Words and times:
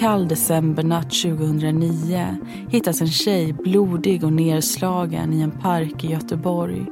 kall 0.00 0.28
decembernatt 0.28 1.10
2009 1.10 2.36
hittas 2.68 3.00
en 3.00 3.08
tjej 3.08 3.52
blodig 3.52 4.24
och 4.24 4.32
nerslagen 4.32 5.32
i 5.32 5.40
en 5.40 5.50
park 5.50 6.04
i 6.04 6.06
Göteborg. 6.06 6.86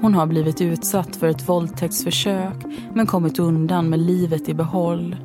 Hon 0.00 0.14
har 0.14 0.26
blivit 0.26 0.60
utsatt 0.60 1.16
för 1.16 1.26
ett 1.26 1.48
våldtäktsförsök 1.48 2.54
men 2.94 3.06
kommit 3.06 3.38
undan 3.38 3.88
med 3.88 3.98
livet 3.98 4.48
i 4.48 4.54
behåll. 4.54 5.16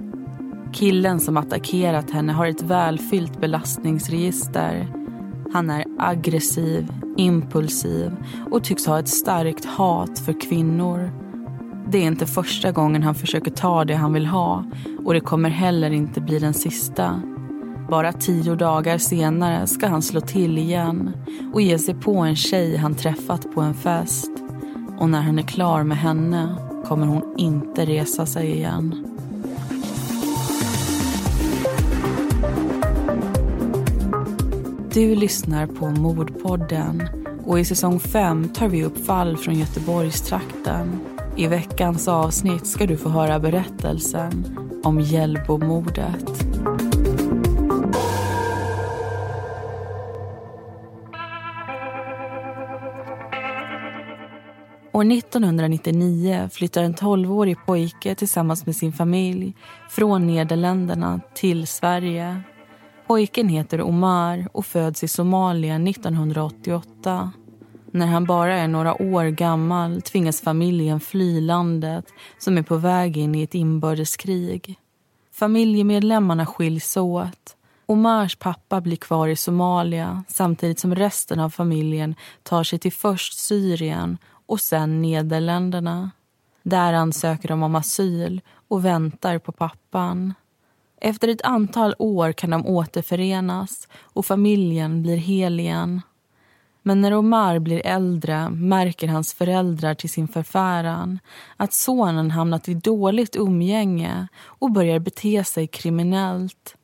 Killen 0.73 1.19
som 1.19 1.37
attackerat 1.37 2.11
henne 2.11 2.33
har 2.33 2.47
ett 2.47 2.61
välfyllt 2.61 3.41
belastningsregister. 3.41 4.87
Han 5.53 5.69
är 5.69 5.85
aggressiv, 5.97 6.91
impulsiv 7.17 8.11
och 8.51 8.63
tycks 8.63 8.85
ha 8.85 8.99
ett 8.99 9.09
starkt 9.09 9.65
hat 9.65 10.19
för 10.19 10.41
kvinnor. 10.41 11.26
Det 11.91 11.97
är 11.97 12.03
inte 12.03 12.25
första 12.25 12.71
gången 12.71 13.03
han 13.03 13.15
försöker 13.15 13.51
ta 13.51 13.85
det 13.85 13.95
han 13.95 14.13
vill 14.13 14.25
ha 14.25 14.63
och 15.05 15.13
det 15.13 15.19
kommer 15.19 15.49
heller 15.49 15.91
inte 15.91 16.21
bli 16.21 16.39
den 16.39 16.53
sista. 16.53 17.21
Bara 17.89 18.13
tio 18.13 18.55
dagar 18.55 18.97
senare 18.97 19.67
ska 19.67 19.87
han 19.87 20.01
slå 20.01 20.21
till 20.21 20.57
igen 20.57 21.11
och 21.53 21.61
ge 21.61 21.79
sig 21.79 21.95
på 21.95 22.17
en 22.17 22.35
tjej 22.35 22.77
han 22.77 22.95
träffat 22.95 23.53
på 23.53 23.61
en 23.61 23.73
fest. 23.73 24.31
Och 24.97 25.09
när 25.09 25.21
han 25.21 25.39
är 25.39 25.43
klar 25.43 25.83
med 25.83 25.97
henne 25.97 26.55
kommer 26.85 27.07
hon 27.07 27.33
inte 27.37 27.85
resa 27.85 28.25
sig 28.25 28.51
igen. 28.51 29.05
Du 34.93 35.15
lyssnar 35.15 35.67
på 35.67 35.89
Mordpodden 35.89 37.03
och 37.45 37.59
i 37.59 37.65
säsong 37.65 37.99
5 37.99 38.49
tar 38.49 38.67
vi 38.67 38.83
upp 38.83 39.05
fall 39.05 39.37
från 39.37 39.55
Göteborgstrakten. 39.55 40.99
I 41.37 41.47
veckans 41.47 42.07
avsnitt 42.07 42.67
ska 42.67 42.85
du 42.85 42.97
få 42.97 43.09
höra 43.09 43.39
berättelsen 43.39 44.57
om 44.83 44.99
Hjällbomordet. 44.99 46.45
År 54.91 55.11
1999 55.11 56.49
flyttar 56.51 56.83
en 56.83 56.95
12-årig 56.95 57.57
pojke 57.65 58.15
tillsammans 58.15 58.65
med 58.65 58.75
sin 58.75 58.93
familj 58.93 59.55
från 59.89 60.27
Nederländerna 60.27 61.19
till 61.35 61.67
Sverige. 61.67 62.41
Pojken 63.07 63.49
heter 63.49 63.81
Omar 63.81 64.47
och 64.53 64.65
föds 64.65 65.03
i 65.03 65.07
Somalia 65.07 65.75
1988. 65.75 67.31
När 67.91 68.05
han 68.05 68.25
bara 68.25 68.53
är 68.53 68.67
några 68.67 69.01
år 69.01 69.25
gammal 69.25 70.01
tvingas 70.01 70.41
familjen 70.41 70.99
fly 70.99 71.41
landet 71.41 72.05
som 72.37 72.57
är 72.57 72.63
på 72.63 72.77
väg 72.77 73.17
in 73.17 73.35
i 73.35 73.43
ett 73.43 73.55
inbördeskrig. 73.55 74.79
Familjemedlemmarna 75.31 76.45
skiljs 76.45 76.97
åt. 76.97 77.55
Omars 77.85 78.35
pappa 78.35 78.81
blir 78.81 78.97
kvar 78.97 79.27
i 79.27 79.35
Somalia 79.35 80.23
samtidigt 80.27 80.79
som 80.79 80.95
resten 80.95 81.39
av 81.39 81.49
familjen 81.49 82.15
tar 82.43 82.63
sig 82.63 82.79
till 82.79 82.91
först 82.91 83.39
Syrien 83.39 84.17
och 84.45 84.61
sen 84.61 85.01
Nederländerna. 85.01 86.11
Där 86.63 86.93
ansöker 86.93 87.47
de 87.47 87.63
om 87.63 87.75
asyl 87.75 88.41
och 88.67 88.85
väntar 88.85 89.39
på 89.39 89.51
pappan. 89.51 90.33
Efter 91.01 91.27
ett 91.27 91.41
antal 91.41 91.95
år 91.99 92.31
kan 92.31 92.49
de 92.49 92.67
återförenas 92.67 93.87
och 94.01 94.25
familjen 94.25 95.01
blir 95.01 95.17
hel 95.17 95.59
igen. 95.59 96.01
Men 96.87 97.01
när 97.01 97.13
Omar 97.13 97.59
blir 97.59 97.85
äldre 97.85 98.49
märker 98.49 99.07
hans 99.07 99.33
föräldrar 99.33 99.93
till 99.93 100.09
sin 100.09 100.27
förfäran 100.27 101.19
att 101.57 101.73
sonen 101.73 102.31
hamnat 102.31 102.69
i 102.69 102.73
dåligt 102.73 103.35
umgänge 103.35 104.27
och 104.43 104.71
börjar 104.71 104.99
bete 104.99 105.43
sig 105.43 105.67
kriminellt. 105.67 106.75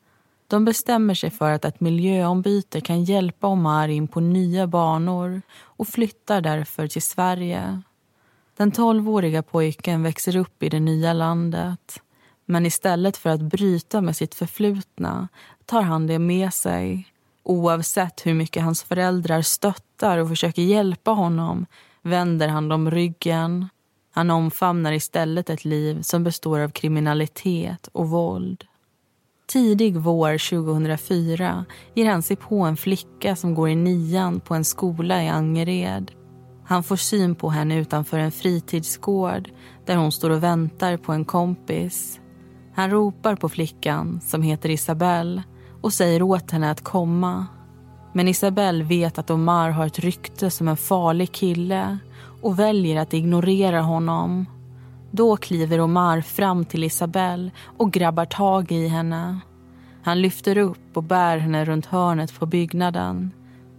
De 0.47 0.65
bestämmer 0.65 1.13
sig 1.13 1.29
för 1.29 1.51
att 1.51 1.65
ett 1.65 1.79
miljöombyte 1.79 2.81
kan 2.81 3.03
hjälpa 3.03 3.47
Omar 3.47 3.87
in 3.87 4.07
på 4.07 4.19
nya 4.19 4.67
banor 4.67 5.41
och 5.61 5.87
flyttar 5.87 6.41
därför 6.41 6.87
till 6.87 7.01
Sverige. 7.01 7.81
Den 8.57 8.71
tolvåriga 8.71 9.43
pojken 9.43 10.03
växer 10.03 10.35
upp 10.35 10.63
i 10.63 10.69
det 10.69 10.79
nya 10.79 11.13
landet. 11.13 12.01
Men 12.45 12.65
istället 12.65 13.17
för 13.17 13.29
att 13.29 13.41
bryta 13.41 14.01
med 14.01 14.15
sitt 14.15 14.35
förflutna 14.35 15.27
tar 15.65 15.81
han 15.81 16.07
det 16.07 16.19
med 16.19 16.53
sig. 16.53 17.09
Oavsett 17.43 18.25
hur 18.25 18.33
mycket 18.33 18.63
hans 18.63 18.83
föräldrar 18.83 19.41
stöttar 20.03 20.17
och 20.17 20.29
försöker 20.29 20.61
hjälpa 20.61 21.11
honom 21.11 21.65
vänder 22.01 22.47
han 22.47 22.69
dem 22.69 22.91
ryggen. 22.91 23.69
Han 24.13 24.31
omfamnar 24.31 24.91
istället 24.93 25.49
ett 25.49 25.65
liv 25.65 26.01
som 26.01 26.23
består 26.23 26.59
av 26.59 26.69
kriminalitet 26.69 27.89
och 27.93 28.09
våld. 28.09 28.63
Tidig 29.47 29.97
vår 29.97 30.37
2004 30.49 31.65
ger 31.95 32.09
han 32.11 32.21
sig 32.21 32.35
på 32.35 32.59
en 32.59 32.77
flicka 32.77 33.35
som 33.35 33.55
går 33.55 33.69
i 33.69 33.75
nian 33.75 34.39
på 34.39 34.55
en 34.55 34.65
skola 34.65 35.23
i 35.23 35.29
Angered. 35.29 36.11
Han 36.65 36.83
får 36.83 36.95
syn 36.95 37.35
på 37.35 37.49
henne 37.49 37.79
utanför 37.79 38.17
en 38.17 38.31
fritidsgård 38.31 39.49
där 39.85 39.95
hon 39.95 40.11
står 40.11 40.29
och 40.29 40.43
väntar 40.43 40.97
på 40.97 41.11
en 41.11 41.25
kompis. 41.25 42.19
Han 42.75 42.89
ropar 42.89 43.35
på 43.35 43.49
flickan, 43.49 44.21
som 44.21 44.41
heter 44.41 44.69
Isabelle 44.69 45.43
och 45.81 45.93
säger 45.93 46.21
åt 46.21 46.51
henne 46.51 46.71
att 46.71 46.83
komma. 46.83 47.47
Men 48.13 48.27
Isabelle 48.27 48.83
vet 48.83 49.17
att 49.17 49.29
Omar 49.29 49.69
har 49.69 49.85
ett 49.85 49.99
rykte 49.99 50.51
som 50.51 50.67
en 50.67 50.77
farlig 50.77 51.31
kille 51.31 51.97
och 52.41 52.59
väljer 52.59 53.01
att 53.01 53.13
ignorera 53.13 53.81
honom. 53.81 54.45
Då 55.11 55.37
kliver 55.37 55.79
Omar 55.79 56.21
fram 56.21 56.65
till 56.65 56.83
Isabelle 56.83 57.51
och 57.77 57.91
grabbar 57.91 58.25
tag 58.25 58.71
i 58.71 58.87
henne. 58.87 59.39
Han 60.03 60.21
lyfter 60.21 60.57
upp 60.57 60.97
och 60.97 61.03
bär 61.03 61.37
henne 61.37 61.65
runt 61.65 61.85
hörnet 61.85 62.39
på 62.39 62.45
byggnaden. 62.45 63.31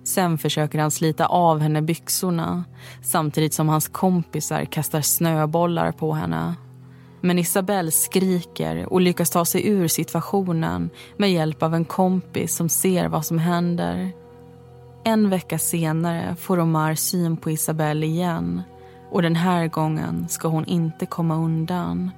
Sen 0.05 0.39
försöker 0.39 0.79
han 0.79 0.91
slita 0.91 1.27
av 1.27 1.61
henne 1.61 1.83
byxorna 1.83 2.65
samtidigt 3.03 3.55
som 3.55 3.69
hans 3.69 3.89
kompisar 3.89 4.65
kastar 4.65 5.01
snöbollar 5.01 5.93
på 5.93 6.13
henne. 6.13 6.55
Men 7.21 7.39
Isabelle 7.39 7.91
skriker 7.91 8.93
och 8.93 9.01
lyckas 9.01 9.31
ta 9.31 9.45
sig 9.45 9.69
ur 9.69 9.89
situationen 9.89 10.91
med 11.17 11.33
hjälp 11.33 11.63
av 11.63 11.75
en 11.75 11.85
kompis 11.85 12.57
som 12.57 12.69
ser 12.69 13.09
vad 13.09 13.27
som 13.27 13.39
händer. 13.39 14.24
En 15.05 15.31
vecka 15.31 15.59
senare 15.59 16.37
får 16.37 16.59
Omar 16.59 16.95
syn 16.95 17.37
på 17.37 17.51
Isabelle 17.51 18.07
igen 18.07 18.63
och 19.11 19.23
den 19.23 19.37
här 19.37 19.69
gången 19.69 20.29
ska 20.29 20.49
hon 20.49 20.65
inte 20.65 21.07
komma 21.07 21.37
undan. 21.37 22.11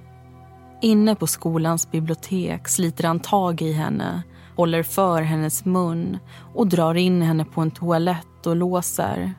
Inne 0.82 1.14
på 1.14 1.26
skolans 1.26 1.90
bibliotek 1.90 2.68
sliter 2.68 3.04
han 3.04 3.20
tag 3.20 3.62
i 3.62 3.72
henne 3.72 4.22
håller 4.56 4.82
för 4.82 5.22
hennes 5.22 5.64
mun 5.64 6.18
och 6.54 6.66
drar 6.66 6.94
in 6.94 7.22
henne 7.22 7.44
på 7.44 7.60
en 7.60 7.70
toalett 7.70 8.46
och 8.46 8.56
låser. 8.56 9.34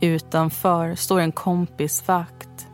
Utanför 0.00 0.94
står 0.94 1.20
en 1.20 1.32
kompis 1.32 2.08
vakt. 2.08 2.68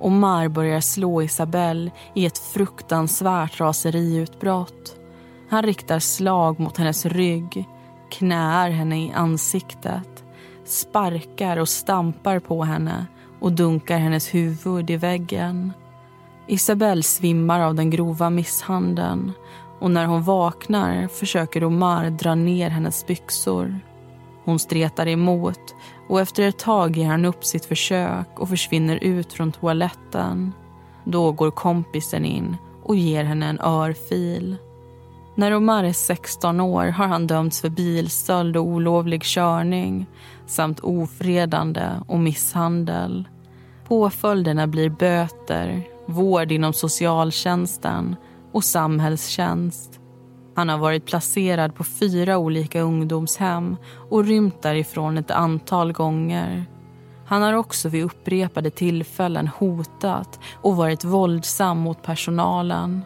Omar 0.00 0.48
börjar 0.48 0.80
slå 0.80 1.22
Isabelle 1.22 1.90
i 2.14 2.26
ett 2.26 2.38
fruktansvärt 2.38 3.60
raseriutbrott. 3.60 4.96
Han 5.50 5.62
riktar 5.62 5.98
slag 5.98 6.60
mot 6.60 6.76
hennes 6.76 7.06
rygg, 7.06 7.64
knäar 8.18 8.70
henne 8.70 9.04
i 9.04 9.12
ansiktet 9.12 10.24
sparkar 10.64 11.56
och 11.56 11.68
stampar 11.68 12.38
på 12.38 12.64
henne 12.64 13.06
och 13.40 13.52
dunkar 13.52 13.98
hennes 13.98 14.34
huvud 14.34 14.90
i 14.90 14.96
väggen. 14.96 15.72
Isabelle 16.46 17.02
svimmar 17.02 17.60
av 17.60 17.74
den 17.74 17.90
grova 17.90 18.30
misshandeln 18.30 19.32
och 19.80 19.90
när 19.90 20.06
hon 20.06 20.22
vaknar 20.22 21.08
försöker 21.08 21.64
Omar 21.64 22.10
dra 22.10 22.34
ner 22.34 22.70
hennes 22.70 23.06
byxor. 23.06 23.80
Hon 24.44 24.58
stretar 24.58 25.08
emot 25.08 25.74
och 26.08 26.20
efter 26.20 26.42
ett 26.42 26.58
tag 26.58 26.96
ger 26.96 27.06
han 27.06 27.24
upp 27.24 27.44
sitt 27.44 27.64
försök 27.64 28.40
och 28.40 28.48
försvinner 28.48 28.96
ut 29.04 29.32
från 29.32 29.52
toaletten. 29.52 30.52
Då 31.04 31.32
går 31.32 31.50
kompisen 31.50 32.24
in 32.24 32.56
och 32.82 32.96
ger 32.96 33.24
henne 33.24 33.46
en 33.46 33.60
örfil. 33.60 34.56
När 35.36 35.54
Omar 35.54 35.84
är 35.84 35.92
16 35.92 36.60
år 36.60 36.86
har 36.86 37.06
han 37.06 37.26
dömts 37.26 37.60
för 37.60 37.68
bilstöld 37.68 38.56
och 38.56 38.66
olovlig 38.66 39.22
körning 39.22 40.06
samt 40.46 40.80
ofredande 40.80 41.90
och 42.06 42.18
misshandel. 42.18 43.28
Påföljderna 43.88 44.66
blir 44.66 44.90
böter, 44.90 45.82
vård 46.06 46.52
inom 46.52 46.72
socialtjänsten 46.72 48.16
och 48.52 48.64
samhällstjänst. 48.64 50.00
Han 50.56 50.68
har 50.68 50.78
varit 50.78 51.06
placerad 51.06 51.74
på 51.74 51.84
fyra 51.84 52.38
olika 52.38 52.80
ungdomshem 52.80 53.76
och 54.10 54.24
rymt 54.24 54.62
därifrån 54.62 55.18
ett 55.18 55.30
antal 55.30 55.92
gånger. 55.92 56.66
Han 57.26 57.42
har 57.42 57.52
också 57.52 57.88
vid 57.88 58.04
upprepade 58.04 58.70
tillfällen 58.70 59.48
hotat 59.48 60.40
och 60.62 60.76
varit 60.76 61.04
våldsam 61.04 61.78
mot 61.78 62.02
personalen. 62.02 63.02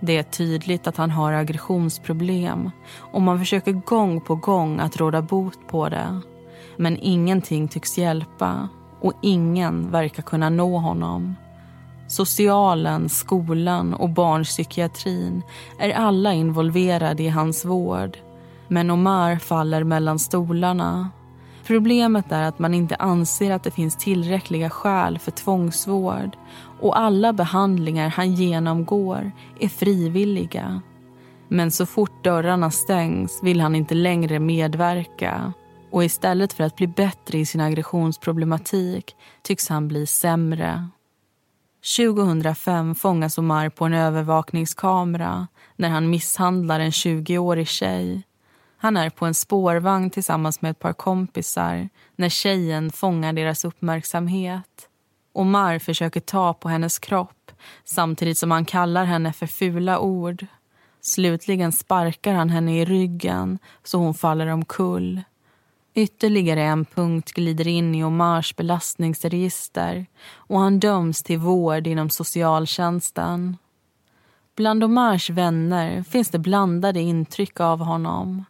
Det 0.00 0.16
är 0.16 0.22
tydligt 0.22 0.86
att 0.86 0.96
han 0.96 1.10
har 1.10 1.32
aggressionsproblem 1.32 2.70
och 2.96 3.22
man 3.22 3.38
försöker 3.38 3.72
gång 3.72 4.20
på 4.20 4.34
gång 4.34 4.80
att 4.80 4.96
råda 4.96 5.22
bot 5.22 5.68
på 5.68 5.88
det. 5.88 6.20
Men 6.76 6.98
ingenting 7.00 7.68
tycks 7.68 7.98
hjälpa 7.98 8.68
och 9.00 9.12
ingen 9.22 9.90
verkar 9.90 10.22
kunna 10.22 10.50
nå 10.50 10.78
honom. 10.78 11.36
Socialen, 12.08 13.08
skolan 13.08 13.94
och 13.94 14.08
barnpsykiatrin 14.08 15.42
är 15.78 15.90
alla 15.90 16.32
involverade 16.32 17.22
i 17.22 17.28
hans 17.28 17.64
vård. 17.64 18.18
Men 18.68 18.90
Omar 18.90 19.36
faller 19.36 19.84
mellan 19.84 20.18
stolarna. 20.18 21.10
Problemet 21.70 22.32
är 22.32 22.42
att 22.42 22.58
man 22.58 22.74
inte 22.74 22.96
anser 22.96 23.50
att 23.50 23.62
det 23.62 23.70
finns 23.70 23.96
tillräckliga 23.96 24.70
skäl 24.70 25.18
för 25.18 25.30
tvångsvård 25.30 26.36
och 26.80 26.98
alla 26.98 27.32
behandlingar 27.32 28.08
han 28.08 28.34
genomgår 28.34 29.32
är 29.60 29.68
frivilliga. 29.68 30.80
Men 31.48 31.70
så 31.70 31.86
fort 31.86 32.24
dörrarna 32.24 32.70
stängs 32.70 33.40
vill 33.42 33.60
han 33.60 33.74
inte 33.74 33.94
längre 33.94 34.38
medverka 34.38 35.52
och 35.90 36.04
istället 36.04 36.52
för 36.52 36.64
att 36.64 36.76
bli 36.76 36.86
bättre 36.86 37.38
i 37.38 37.46
sin 37.46 37.60
aggressionsproblematik 37.60 39.16
tycks 39.42 39.68
han 39.68 39.88
bli 39.88 40.06
sämre. 40.06 40.88
2005 41.96 42.94
fångas 42.94 43.38
Omar 43.38 43.68
på 43.68 43.84
en 43.84 43.94
övervakningskamera 43.94 45.46
när 45.76 45.88
han 45.88 46.10
misshandlar 46.10 46.80
en 46.80 46.90
20-årig 46.90 47.68
tjej. 47.68 48.22
Han 48.82 48.96
är 48.96 49.10
på 49.10 49.26
en 49.26 49.34
spårvagn 49.34 50.10
tillsammans 50.10 50.62
med 50.62 50.70
ett 50.70 50.78
par 50.78 50.92
kompisar 50.92 51.88
när 52.16 52.28
tjejen 52.28 52.90
fångar 52.90 53.32
deras 53.32 53.64
uppmärksamhet. 53.64 54.88
Omar 55.32 55.78
försöker 55.78 56.20
ta 56.20 56.54
på 56.54 56.68
hennes 56.68 56.98
kropp 56.98 57.52
samtidigt 57.84 58.38
som 58.38 58.50
han 58.50 58.64
kallar 58.64 59.04
henne 59.04 59.32
för 59.32 59.46
fula 59.46 59.98
ord. 59.98 60.46
Slutligen 61.00 61.72
sparkar 61.72 62.34
han 62.34 62.50
henne 62.50 62.80
i 62.80 62.84
ryggen 62.84 63.58
så 63.84 63.98
hon 63.98 64.14
faller 64.14 64.46
omkull. 64.46 65.22
Ytterligare 65.94 66.62
en 66.62 66.84
punkt 66.84 67.32
glider 67.32 67.68
in 67.68 67.94
i 67.94 68.04
Omars 68.04 68.56
belastningsregister 68.56 70.06
och 70.34 70.60
han 70.60 70.80
döms 70.80 71.22
till 71.22 71.38
vård 71.38 71.86
inom 71.86 72.10
socialtjänsten. 72.10 73.56
Bland 74.56 74.84
Omars 74.84 75.30
vänner 75.30 76.02
finns 76.02 76.30
det 76.30 76.38
blandade 76.38 77.00
intryck 77.00 77.60
av 77.60 77.78
honom. 77.78 78.44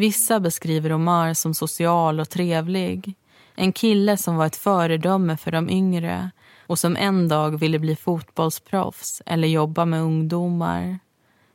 Vissa 0.00 0.40
beskriver 0.40 0.92
Omar 0.92 1.34
som 1.34 1.54
social 1.54 2.20
och 2.20 2.30
trevlig. 2.30 3.14
En 3.54 3.72
kille 3.72 4.16
som 4.16 4.36
var 4.36 4.46
ett 4.46 4.56
föredöme 4.56 5.36
för 5.36 5.50
de 5.50 5.70
yngre 5.70 6.30
och 6.66 6.78
som 6.78 6.96
en 6.96 7.28
dag 7.28 7.60
ville 7.60 7.78
bli 7.78 7.96
fotbollsproffs 7.96 9.22
eller 9.26 9.48
jobba 9.48 9.84
med 9.84 10.02
ungdomar. 10.02 10.98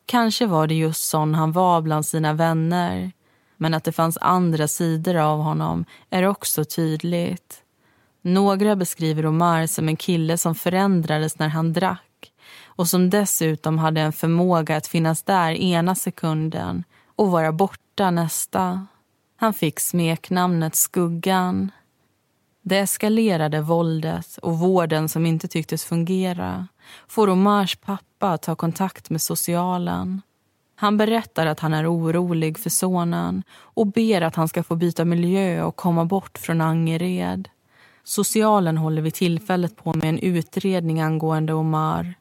Kanske 0.05 0.45
var 0.45 0.67
det 0.67 0.75
just 0.75 1.09
sån 1.09 1.35
han 1.35 1.51
var 1.51 1.81
bland 1.81 2.05
sina 2.05 2.33
vänner 2.33 3.11
men 3.57 3.73
att 3.73 3.83
det 3.83 3.91
fanns 3.91 4.17
andra 4.21 4.67
sidor 4.67 5.15
av 5.15 5.39
honom 5.39 5.85
är 6.09 6.23
också 6.23 6.65
tydligt. 6.65 7.63
Några 8.21 8.75
beskriver 8.75 9.25
Omar 9.25 9.67
som 9.67 9.87
en 9.87 9.97
kille 9.97 10.37
som 10.37 10.55
förändrades 10.55 11.39
när 11.39 11.49
han 11.49 11.73
drack 11.73 12.31
och 12.65 12.87
som 12.87 13.09
dessutom 13.09 13.77
hade 13.77 14.01
en 14.01 14.13
förmåga 14.13 14.77
att 14.77 14.87
finnas 14.87 15.23
där 15.23 15.51
ena 15.51 15.95
sekunden 15.95 16.83
och 17.15 17.31
vara 17.31 17.51
borta 17.51 18.11
nästa. 18.11 18.87
Han 19.37 19.53
fick 19.53 19.79
smeknamnet 19.79 20.75
Skuggan. 20.75 21.71
Det 22.61 22.77
eskalerade 22.77 23.61
våldet 23.61 24.37
och 24.41 24.59
vården 24.59 25.09
som 25.09 25.25
inte 25.25 25.47
tycktes 25.47 25.85
fungera 25.85 26.67
får 27.07 27.29
Omars 27.29 27.75
pappa 27.75 28.37
ta 28.37 28.55
kontakt 28.55 29.09
med 29.09 29.21
socialen. 29.21 30.21
Han 30.75 30.97
berättar 30.97 31.45
att 31.45 31.59
han 31.59 31.73
är 31.73 31.93
orolig 31.93 32.59
för 32.59 32.69
sonen 32.69 33.43
och 33.51 33.87
ber 33.87 34.21
att 34.21 34.35
han 34.35 34.47
ska 34.47 34.63
få 34.63 34.75
byta 34.75 35.05
miljö 35.05 35.63
och 35.63 35.75
komma 35.75 36.05
bort 36.05 36.37
från 36.37 36.61
Angered. 36.61 37.49
Socialen 38.03 38.77
håller 38.77 39.01
vid 39.01 39.13
tillfället 39.13 39.75
på 39.75 39.93
med 39.93 40.09
en 40.09 40.19
utredning 40.19 41.01
angående 41.01 41.53
Omar. 41.53 42.13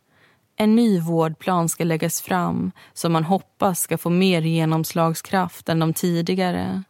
En 0.56 0.74
ny 0.74 1.00
vårdplan 1.00 1.68
ska 1.68 1.84
läggas 1.84 2.20
fram 2.20 2.72
som 2.92 3.12
man 3.12 3.24
hoppas 3.24 3.80
ska 3.80 3.98
få 3.98 4.10
mer 4.10 4.42
genomslagskraft 4.42 5.68
än 5.68 5.78
de 5.78 5.94
tidigare. 5.94 6.82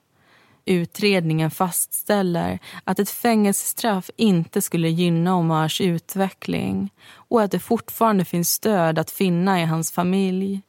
Utredningen 0.65 1.51
fastställer 1.51 2.59
att 2.85 2.99
ett 2.99 3.11
fängelsestraff 3.11 4.11
inte 4.17 4.63
skulle 4.63 4.89
gynna 4.89 5.35
Omars 5.35 5.81
utveckling 5.81 6.91
och 7.15 7.43
att 7.43 7.51
det 7.51 7.59
fortfarande 7.59 8.25
finns 8.25 8.51
stöd 8.51 8.99
att 8.99 9.11
finna 9.11 9.61
i 9.61 9.65
hans 9.65 9.93
familj. 9.93 10.63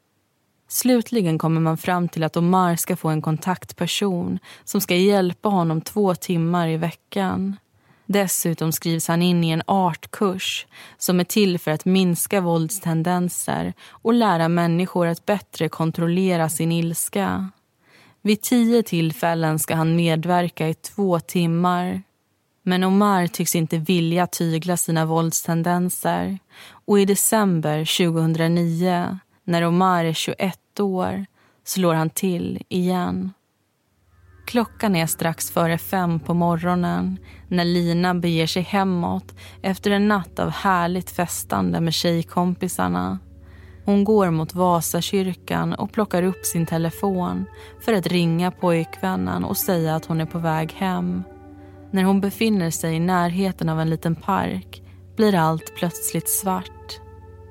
Slutligen 0.68 1.38
kommer 1.38 1.62
man 1.62 1.78
fram 1.78 2.10
till 2.10 2.24
att 2.24 2.38
Omar 2.38 2.76
ska 2.76 2.96
få 2.96 3.10
en 3.10 3.22
kontaktperson 3.22 4.40
som 4.64 4.82
ska 4.82 4.96
hjälpa 4.96 5.50
honom 5.50 5.82
två 5.82 6.16
timmar 6.16 6.68
i 6.68 6.78
veckan. 6.78 7.58
Dessutom 8.06 8.72
skrivs 8.72 9.08
han 9.08 9.22
in 9.22 9.44
i 9.44 9.50
en 9.50 9.64
artkurs 9.66 10.68
som 10.98 11.20
är 11.20 11.24
till 11.24 11.60
för 11.60 11.72
att 11.72 11.86
minska 11.86 12.42
våldstendenser 12.42 13.74
och 13.90 14.14
lära 14.14 14.48
människor 14.48 15.08
att 15.08 15.26
bättre 15.26 15.70
kontrollera 15.70 16.50
sin 16.50 16.72
ilska. 16.72 17.50
Vid 18.22 18.42
tio 18.42 18.84
tillfällen 18.84 19.60
ska 19.60 19.76
han 19.76 19.96
medverka 19.96 20.70
i 20.70 20.74
två 20.74 21.20
timmar. 21.20 22.04
Men 22.64 22.84
Omar 22.84 23.28
tycks 23.28 23.56
inte 23.56 23.78
vilja 23.78 24.28
tygla 24.28 24.78
sina 24.78 25.06
våldstendenser 25.06 26.40
och 26.70 27.00
i 27.00 27.06
december 27.06 28.10
2009 28.10 29.20
när 29.44 29.62
Omar 29.62 30.06
är 30.06 30.14
21 30.14 30.80
år 30.80 31.26
slår 31.64 31.94
han 31.94 32.10
till 32.10 32.64
igen. 32.70 33.34
Klockan 34.46 34.96
är 34.96 35.06
strax 35.06 35.52
före 35.52 35.78
fem 35.78 36.20
på 36.20 36.34
morgonen 36.34 37.20
när 37.48 37.66
Lina 37.66 38.16
beger 38.16 38.48
sig 38.48 38.62
hemåt 38.62 39.36
efter 39.62 39.92
en 39.92 40.08
natt 40.08 40.40
av 40.40 40.50
härligt 40.50 41.10
festande 41.10 41.82
med 41.82 41.94
tjejkompisarna. 41.94 43.20
Hon 43.86 44.04
går 44.04 44.32
mot 44.32 44.54
Vasakyrkan 44.54 45.74
och 45.74 45.92
plockar 45.92 46.24
upp 46.24 46.46
sin 46.46 46.66
telefon 46.66 47.46
för 47.82 47.94
att 47.94 48.08
ringa 48.08 48.52
pojkvännen 48.52 49.44
och 49.44 49.58
säga 49.58 49.96
att 49.96 50.06
hon 50.06 50.22
är 50.22 50.26
på 50.26 50.40
väg 50.40 50.74
hem. 50.74 51.24
När 51.92 52.04
hon 52.04 52.22
befinner 52.22 52.70
sig 52.70 52.96
i 52.96 53.00
närheten 53.00 53.70
av 53.70 53.80
en 53.80 53.90
liten 53.90 54.16
park 54.16 54.82
blir 55.16 55.36
allt 55.36 55.76
plötsligt 55.76 56.30
svart. 56.30 57.00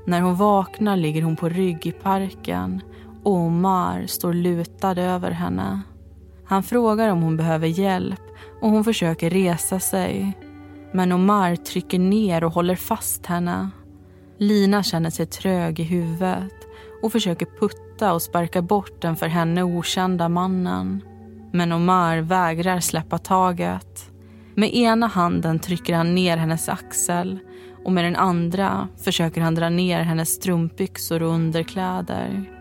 När 0.06 0.20
hon 0.20 0.36
vaknar 0.36 0.96
ligger 0.96 1.22
hon 1.22 1.36
på 1.36 1.48
rygg 1.48 1.86
i 1.86 1.92
parken 1.92 2.80
och 3.22 3.32
Omar 3.32 4.06
står 4.06 4.32
lutad 4.32 5.00
över 5.00 5.30
henne. 5.30 5.82
Han 6.46 6.62
frågar 6.62 7.08
om 7.08 7.22
hon 7.22 7.36
behöver 7.36 7.66
hjälp 7.66 8.20
och 8.60 8.70
hon 8.70 8.84
försöker 8.84 9.30
resa 9.30 9.80
sig. 9.80 10.38
Men 10.92 11.12
Omar 11.12 11.56
trycker 11.56 11.98
ner 11.98 12.44
och 12.44 12.52
håller 12.52 12.76
fast 12.76 13.26
henne. 13.26 13.70
Lina 14.38 14.82
känner 14.82 15.10
sig 15.10 15.26
trög 15.26 15.80
i 15.80 15.82
huvudet 15.82 16.52
och 17.02 17.12
försöker 17.12 17.46
putta 17.60 18.12
och 18.12 18.22
sparka 18.22 18.62
bort 18.62 19.02
den 19.02 19.16
för 19.16 19.26
henne 19.26 19.62
okända 19.62 20.28
mannen. 20.28 21.02
Men 21.52 21.72
Omar 21.72 22.18
vägrar 22.18 22.80
släppa 22.80 23.18
taget. 23.18 24.10
Med 24.54 24.74
ena 24.74 25.06
handen 25.06 25.58
trycker 25.58 25.94
han 25.94 26.14
ner 26.14 26.36
hennes 26.36 26.68
axel 26.68 27.38
och 27.84 27.92
med 27.92 28.04
den 28.04 28.16
andra 28.16 28.88
försöker 29.04 29.40
han 29.40 29.54
dra 29.54 29.68
ner 29.68 30.00
hennes 30.00 30.28
strumpbyxor 30.28 31.22
och 31.22 31.34
underkläder. 31.34 32.53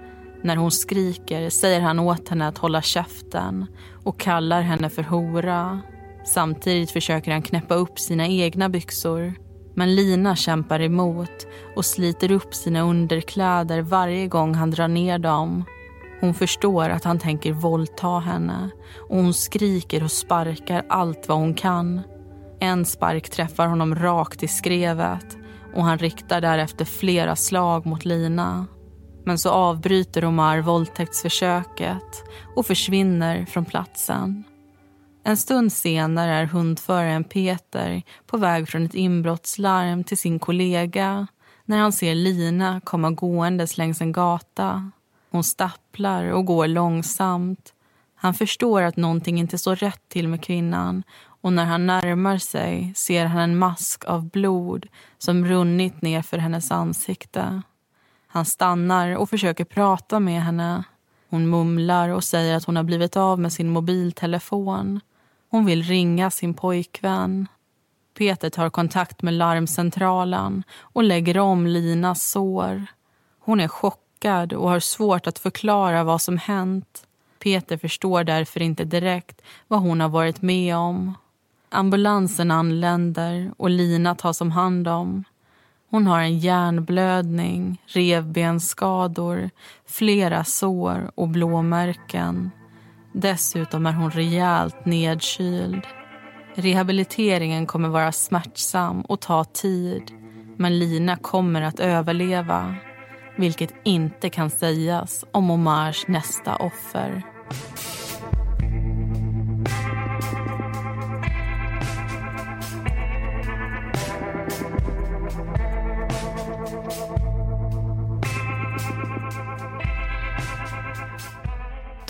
När 0.43 0.55
hon 0.55 0.71
skriker 0.71 1.49
säger 1.49 1.81
han 1.81 1.99
åt 1.99 2.29
henne 2.29 2.47
att 2.47 2.57
hålla 2.57 2.81
käften 2.81 3.65
och 4.03 4.19
kallar 4.19 4.61
henne 4.61 4.89
för 4.89 5.03
hora. 5.03 5.81
Samtidigt 6.25 6.91
försöker 6.91 7.31
han 7.31 7.41
knäppa 7.41 7.75
upp 7.75 7.99
sina 7.99 8.27
egna 8.27 8.69
byxor. 8.69 9.33
Men 9.75 9.95
Lina 9.95 10.35
kämpar 10.35 10.81
emot 10.81 11.47
och 11.75 11.85
sliter 11.85 12.31
upp 12.31 12.53
sina 12.53 12.81
underkläder 12.81 13.81
varje 13.81 14.27
gång 14.27 14.55
han 14.55 14.71
drar 14.71 14.87
ner 14.87 15.19
dem. 15.19 15.65
Hon 16.21 16.33
förstår 16.33 16.89
att 16.89 17.03
han 17.03 17.19
tänker 17.19 17.53
våldta 17.53 18.19
henne 18.19 18.69
och 19.09 19.17
hon 19.17 19.33
skriker 19.33 20.03
och 20.03 20.11
sparkar 20.11 20.85
allt 20.89 21.27
vad 21.27 21.37
hon 21.37 21.53
kan. 21.53 22.01
En 22.59 22.85
spark 22.85 23.29
träffar 23.29 23.67
honom 23.67 23.95
rakt 23.95 24.43
i 24.43 24.47
skrevet 24.47 25.37
och 25.75 25.83
han 25.83 25.97
riktar 25.97 26.41
därefter 26.41 26.85
flera 26.85 27.35
slag 27.35 27.85
mot 27.85 28.05
Lina. 28.05 28.67
Men 29.25 29.37
så 29.37 29.49
avbryter 29.49 30.25
Omar 30.25 30.59
våldtäktsförsöket 30.59 32.23
och 32.55 32.65
försvinner 32.65 33.45
från 33.45 33.65
platsen. 33.65 34.43
En 35.23 35.37
stund 35.37 35.73
senare 35.73 36.31
är 36.33 36.45
hundföraren 36.45 37.23
Peter 37.23 38.01
på 38.25 38.37
väg 38.37 38.69
från 38.69 38.85
ett 38.85 38.95
inbrottslarm 38.95 40.03
till 40.03 40.17
sin 40.17 40.39
kollega 40.39 41.27
när 41.65 41.77
han 41.77 41.91
ser 41.91 42.15
Lina 42.15 42.81
komma 42.83 43.11
gåendes 43.11 43.77
längs 43.77 44.01
en 44.01 44.11
gata. 44.11 44.91
Hon 45.31 45.43
stapplar 45.43 46.25
och 46.25 46.45
går 46.45 46.67
långsamt. 46.67 47.73
Han 48.15 48.33
förstår 48.33 48.81
att 48.81 48.97
någonting 48.97 49.39
inte 49.39 49.57
står 49.57 49.75
rätt 49.75 50.09
till 50.09 50.27
med 50.27 50.43
kvinnan 50.43 51.03
och 51.41 51.53
när 51.53 51.65
han 51.65 51.87
närmar 51.87 52.37
sig 52.37 52.93
ser 52.95 53.25
han 53.25 53.41
en 53.41 53.57
mask 53.57 54.05
av 54.05 54.29
blod 54.29 54.87
som 55.17 55.45
runnit 55.45 56.01
ner 56.01 56.21
för 56.21 56.37
hennes 56.37 56.71
ansikte. 56.71 57.61
Han 58.33 58.45
stannar 58.45 59.15
och 59.15 59.29
försöker 59.29 59.65
prata 59.65 60.19
med 60.19 60.41
henne. 60.41 60.83
Hon 61.29 61.49
mumlar 61.49 62.09
och 62.09 62.23
säger 62.23 62.55
att 62.55 62.65
hon 62.65 62.75
har 62.75 62.83
blivit 62.83 63.17
av 63.17 63.39
med 63.39 63.53
sin 63.53 63.69
mobiltelefon. 63.69 64.99
Hon 65.49 65.65
vill 65.65 65.83
ringa 65.83 66.31
sin 66.31 66.53
pojkvän. 66.53 67.47
Peter 68.17 68.49
tar 68.49 68.69
kontakt 68.69 69.21
med 69.21 69.33
larmcentralen 69.33 70.63
och 70.79 71.03
lägger 71.03 71.37
om 71.37 71.67
Linas 71.67 72.23
sår. 72.23 72.85
Hon 73.39 73.59
är 73.59 73.67
chockad 73.67 74.53
och 74.53 74.69
har 74.69 74.79
svårt 74.79 75.27
att 75.27 75.39
förklara 75.39 76.03
vad 76.03 76.21
som 76.21 76.37
hänt. 76.37 77.07
Peter 77.39 77.77
förstår 77.77 78.23
därför 78.23 78.61
inte 78.61 78.83
direkt 78.83 79.41
vad 79.67 79.79
hon 79.79 80.01
har 80.01 80.09
varit 80.09 80.41
med 80.41 80.75
om. 80.75 81.13
Ambulansen 81.69 82.51
anländer 82.51 83.51
och 83.57 83.69
Lina 83.69 84.15
tas 84.15 84.41
om 84.41 84.51
hand 84.51 84.87
om. 84.87 85.23
Hon 85.93 86.07
har 86.07 86.19
en 86.19 86.39
hjärnblödning, 86.39 87.81
revbensskador, 87.85 89.49
flera 89.85 90.43
sår 90.43 91.11
och 91.15 91.29
blåmärken. 91.29 92.51
Dessutom 93.11 93.85
är 93.85 93.91
hon 93.93 94.11
rejält 94.11 94.85
nedkyld. 94.85 95.81
Rehabiliteringen 96.55 97.65
kommer 97.65 97.89
vara 97.89 98.11
smärtsam 98.11 99.01
och 99.01 99.19
ta 99.19 99.43
tid 99.43 100.03
men 100.57 100.79
Lina 100.79 101.15
kommer 101.15 101.61
att 101.61 101.79
överleva 101.79 102.75
vilket 103.37 103.73
inte 103.83 104.29
kan 104.29 104.49
sägas 104.49 105.25
om 105.31 105.51
Omars 105.51 106.07
nästa 106.07 106.55
offer. 106.55 107.23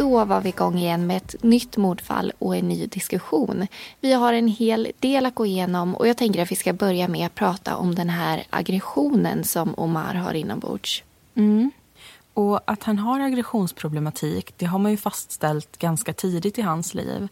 Då 0.04 0.26
var 0.26 0.42
vi 0.42 0.50
igång 0.50 0.78
igen 0.78 1.08
med 1.08 1.18
ett 1.18 1.44
nytt 1.44 1.78
mordfall 1.78 2.34
och 2.40 2.56
en 2.56 2.68
ny 2.68 2.88
diskussion. 2.88 3.68
Vi 4.00 4.14
har 4.14 4.34
en 4.34 4.48
hel 4.48 4.92
del 5.00 5.26
att 5.26 5.36
gå 5.36 5.46
igenom 5.46 5.96
och 5.96 6.08
jag 6.08 6.18
tänker 6.18 6.42
att 6.42 6.52
vi 6.52 6.56
ska 6.56 6.74
börja 6.74 7.08
med 7.08 7.26
att 7.26 7.36
prata 7.36 7.76
om 7.76 7.96
den 7.96 8.10
här 8.10 8.44
aggressionen 8.50 9.44
som 9.44 9.74
Omar 9.78 10.14
har 10.14 10.34
inombords. 10.34 11.04
Mm. 11.36 11.72
Och 12.34 12.72
att 12.72 12.84
han 12.84 13.00
har 13.00 13.20
aggressionsproblematik 13.20 14.54
det 14.58 14.66
har 14.66 14.80
man 14.80 14.92
ju 14.92 14.98
fastställt 14.98 15.78
ganska 15.78 16.14
tidigt 16.14 16.58
i 16.58 16.62
hans 16.62 16.94
liv. 16.94 17.28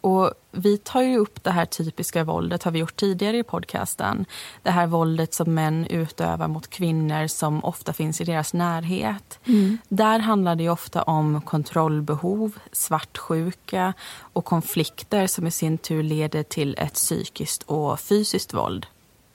Och 0.00 0.32
vi 0.52 0.78
tar 0.78 1.02
ju 1.02 1.16
upp 1.16 1.44
det 1.44 1.50
här 1.50 1.64
typiska 1.64 2.24
våldet, 2.24 2.62
har 2.62 2.70
vi 2.70 2.78
gjort 2.78 2.96
tidigare 2.96 3.38
i 3.38 3.42
podcasten. 3.42 4.24
Det 4.62 4.70
här 4.70 4.86
våldet 4.86 5.34
som 5.34 5.54
män 5.54 5.86
utövar 5.86 6.48
mot 6.48 6.70
kvinnor 6.70 7.26
som 7.26 7.64
ofta 7.64 7.92
finns 7.92 8.20
i 8.20 8.24
deras 8.24 8.54
närhet. 8.54 9.38
Mm. 9.44 9.78
Där 9.88 10.18
handlar 10.18 10.54
det 10.54 10.68
ofta 10.68 11.02
om 11.02 11.40
kontrollbehov, 11.40 12.58
svartsjuka 12.72 13.94
och 14.32 14.44
konflikter 14.44 15.26
som 15.26 15.46
i 15.46 15.50
sin 15.50 15.78
tur 15.78 16.02
leder 16.02 16.42
till 16.42 16.74
ett 16.78 16.94
psykiskt 16.94 17.62
och 17.62 18.00
fysiskt 18.00 18.54
våld. 18.54 18.86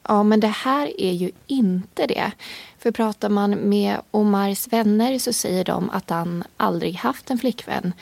Ja, 0.07 0.23
men 0.23 0.39
det 0.39 0.47
här 0.47 1.01
är 1.01 1.11
ju 1.11 1.31
inte 1.47 2.07
det. 2.07 2.31
För 2.79 2.91
pratar 2.91 3.29
man 3.29 3.51
med 3.51 4.01
Omars 4.11 4.67
vänner 4.67 5.19
så 5.19 5.33
säger 5.33 5.65
de 5.65 5.89
att 5.89 6.09
han 6.09 6.43
aldrig 6.57 6.95
haft 6.95 7.29
en 7.29 7.37
flickvän 7.37 7.93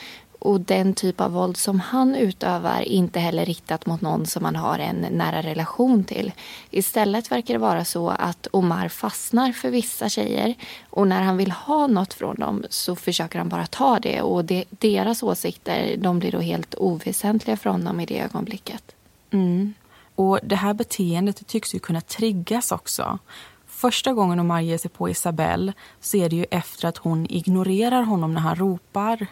och 0.42 0.60
den 0.60 0.94
typ 0.94 1.20
av 1.20 1.32
våld 1.32 1.56
som 1.56 1.80
han 1.80 2.14
utövar 2.14 2.82
inte 2.82 3.20
heller 3.20 3.44
riktat 3.44 3.86
mot 3.86 4.00
någon 4.00 4.26
som 4.26 4.42
man 4.42 4.56
har 4.56 4.78
en 4.78 5.06
nära 5.10 5.42
relation 5.42 6.04
till. 6.04 6.32
Istället 6.70 7.32
verkar 7.32 7.54
det 7.54 7.60
vara 7.60 7.84
så 7.84 8.08
att 8.08 8.46
Omar 8.50 8.88
fastnar 8.88 9.52
för 9.52 9.70
vissa 9.70 10.08
tjejer 10.08 10.54
och 10.90 11.08
när 11.08 11.22
han 11.22 11.36
vill 11.36 11.50
ha 11.50 11.86
något 11.86 12.14
från 12.14 12.36
dem 12.36 12.64
så 12.70 12.96
försöker 12.96 13.38
han 13.38 13.48
bara 13.48 13.66
ta 13.66 13.98
det 13.98 14.22
och 14.22 14.44
det, 14.44 14.64
deras 14.70 15.22
åsikter 15.22 15.96
de 15.96 16.18
blir 16.18 16.32
då 16.32 16.40
helt 16.40 16.74
oväsentliga 16.74 17.56
för 17.56 17.70
honom 17.70 18.00
i 18.00 18.06
det 18.06 18.20
ögonblicket. 18.20 18.94
Mm. 19.30 19.74
Och 20.14 20.38
Det 20.42 20.56
här 20.56 20.74
beteendet 20.74 21.46
tycks 21.46 21.74
ju 21.74 21.78
kunna 21.78 22.00
triggas 22.00 22.72
också. 22.72 23.18
Första 23.66 24.12
gången 24.12 24.40
Omar 24.40 24.60
ger 24.60 24.78
sig 24.78 24.90
på 24.90 25.08
Isabelle 25.08 25.72
så 26.00 26.16
är 26.16 26.28
det 26.28 26.36
ju 26.36 26.46
efter 26.50 26.88
att 26.88 26.96
hon 26.96 27.26
ignorerar 27.26 28.02
honom 28.02 28.34
när 28.34 28.40
han 28.40 28.56
ropar. 28.56 29.26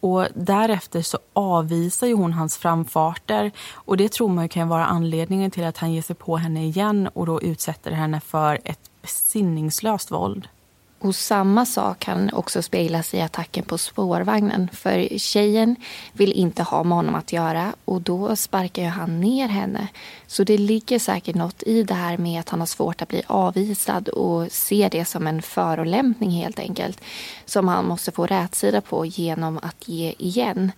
Och 0.00 0.26
Därefter 0.34 1.02
så 1.02 1.18
avvisar 1.32 2.06
ju 2.06 2.14
hon 2.14 2.32
hans 2.32 2.56
framfarter. 2.56 3.50
Och 3.74 3.96
Det 3.96 4.12
tror 4.12 4.28
man 4.28 4.48
kan 4.48 4.68
vara 4.68 4.86
anledningen 4.86 5.50
till 5.50 5.64
att 5.64 5.78
han 5.78 5.92
ger 5.92 6.02
sig 6.02 6.16
på 6.16 6.36
henne 6.36 6.64
igen 6.64 7.08
och 7.14 7.26
då 7.26 7.42
utsätter 7.42 7.90
henne 7.90 8.20
för 8.20 8.58
ett 8.64 8.90
besinningslöst 9.02 10.10
våld. 10.10 10.48
Och 11.00 11.14
samma 11.14 11.66
sak 11.66 11.98
kan 11.98 12.30
också 12.32 12.62
speglas 12.62 13.14
i 13.14 13.20
attacken 13.20 13.64
på 13.64 13.78
spårvagnen. 13.78 14.68
För 14.72 15.18
tjejen 15.18 15.76
vill 16.12 16.32
inte 16.32 16.62
ha 16.62 16.84
med 16.84 16.96
honom 16.96 17.14
att 17.14 17.32
göra 17.32 17.74
och 17.84 18.02
då 18.02 18.36
sparkar 18.36 18.82
ju 18.82 18.88
han 18.88 19.20
ner 19.20 19.48
henne. 19.48 19.88
Så 20.26 20.44
det 20.44 20.58
ligger 20.58 20.98
säkert 20.98 21.36
något 21.36 21.62
i 21.62 21.82
det 21.82 21.94
här 21.94 22.18
med 22.18 22.40
att 22.40 22.48
han 22.48 22.60
har 22.60 22.66
svårt 22.66 23.02
att 23.02 23.08
bli 23.08 23.22
avvisad 23.26 24.08
och 24.08 24.52
ser 24.52 24.90
det 24.90 25.04
som 25.04 25.26
en 25.26 25.42
förolämpning 25.42 26.30
helt 26.30 26.58
enkelt. 26.58 27.00
Som 27.44 27.68
han 27.68 27.86
måste 27.86 28.12
få 28.12 28.26
rätsida 28.26 28.80
på 28.80 29.06
genom 29.06 29.58
att 29.62 29.88
ge 29.88 30.14
igen. 30.18 30.72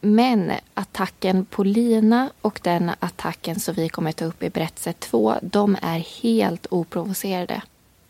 Men 0.00 0.52
attacken 0.74 1.44
på 1.44 1.64
Lina 1.64 2.30
och 2.40 2.60
den 2.62 2.90
attacken 2.98 3.60
som 3.60 3.74
vi 3.74 3.88
kommer 3.88 4.12
ta 4.12 4.24
upp 4.24 4.42
i 4.42 4.50
berättelse 4.50 4.92
2, 4.92 5.34
de 5.42 5.76
är 5.82 5.98
helt 6.22 6.66
oprovocerade. 6.70 7.62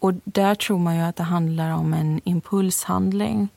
Och 0.03 0.15
där 0.25 0.55
tror 0.55 0.79
man 0.79 0.97
ju 0.97 1.03
att 1.03 1.17
det 1.17 1.23
handlar 1.23 1.71
om 1.71 1.95
en 1.95 2.21
impulshandling. 2.25 3.49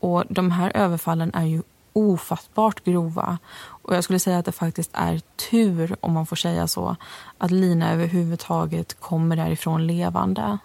Och 0.00 0.24
de 0.28 0.50
här 0.50 0.72
överfallen 0.76 1.34
är 1.34 1.44
ju 1.44 1.62
ofattbart 1.92 2.84
grova. 2.84 3.38
Och 3.54 3.96
jag 3.96 4.04
skulle 4.04 4.18
säga 4.18 4.38
att 4.38 4.44
det 4.44 4.52
faktiskt 4.52 4.90
är 4.92 5.20
tur, 5.50 5.96
om 6.00 6.12
man 6.12 6.26
får 6.26 6.36
säga 6.36 6.68
så, 6.68 6.96
att 7.38 7.50
Lina 7.50 7.92
överhuvudtaget 7.92 9.00
kommer 9.00 9.36
därifrån 9.36 9.86
levande. 9.86 10.58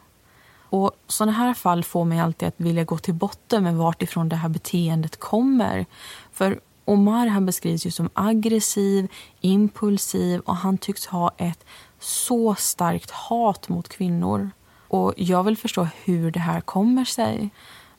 Och 0.70 0.92
Såna 1.08 1.32
här 1.32 1.54
fall 1.54 1.84
får 1.84 2.06
mig 2.06 2.20
alltid 2.20 2.48
att 2.48 2.56
vilja 2.58 2.84
gå 2.84 2.98
till 2.98 3.14
botten 3.14 3.64
med 3.64 3.76
vartifrån 3.76 4.30
det 4.30 4.36
här 4.36 4.50
beteendet 4.50 5.20
kommer. 5.20 5.86
För 6.32 6.60
Omar 6.86 7.28
han 7.28 7.46
beskrivs 7.46 7.86
ju 7.86 7.92
som 7.92 8.10
aggressiv, 8.14 9.08
impulsiv 9.42 10.40
och 10.40 10.56
han 10.56 10.78
tycks 10.78 11.06
ha 11.06 11.32
ett 11.38 11.66
så 12.00 12.56
starkt 12.56 13.12
hat 13.12 13.70
mot 13.70 13.90
kvinnor. 13.90 14.52
Och 14.88 15.14
Jag 15.18 15.44
vill 15.44 15.58
förstå 15.58 15.88
hur 16.04 16.32
det 16.32 16.40
här 16.40 16.62
kommer 16.62 17.06
sig. 17.06 17.50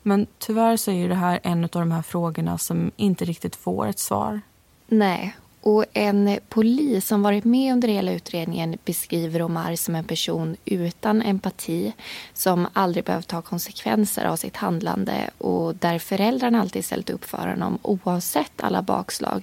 Men 0.03 0.27
tyvärr 0.39 0.77
så 0.77 0.91
är 0.91 1.09
det 1.09 1.15
här 1.15 1.41
en 1.43 1.65
av 1.65 1.71
de 1.71 1.93
här 1.93 2.03
frågorna 2.03 2.59
som 2.59 2.91
inte 2.97 3.25
riktigt 3.25 3.57
får 3.57 3.87
ett 3.87 3.99
svar. 3.99 4.41
Nej, 4.87 5.37
och 5.61 5.85
en 5.93 6.39
polis 6.49 7.07
som 7.07 7.23
varit 7.23 7.45
med 7.45 7.73
under 7.73 7.89
hela 7.89 8.13
utredningen 8.13 8.79
beskriver 8.85 9.43
Omar 9.43 9.77
som 9.77 9.95
en 9.95 10.05
person 10.05 10.57
utan 10.65 11.23
empati 11.23 11.93
som 12.33 12.67
aldrig 12.73 13.05
behövt 13.05 13.29
ta 13.29 13.43
konsekvenser 13.43 14.25
av 14.25 14.37
sitt 14.37 14.57
handlande 14.57 15.31
och 15.39 15.77
där 15.77 15.99
föräldrarna 15.99 16.61
alltid 16.61 16.85
ställt 16.85 17.11
upp 17.11 17.25
för 17.25 17.49
honom 17.49 17.79
oavsett 17.83 18.61
alla 18.61 18.83
bakslag. 18.83 19.43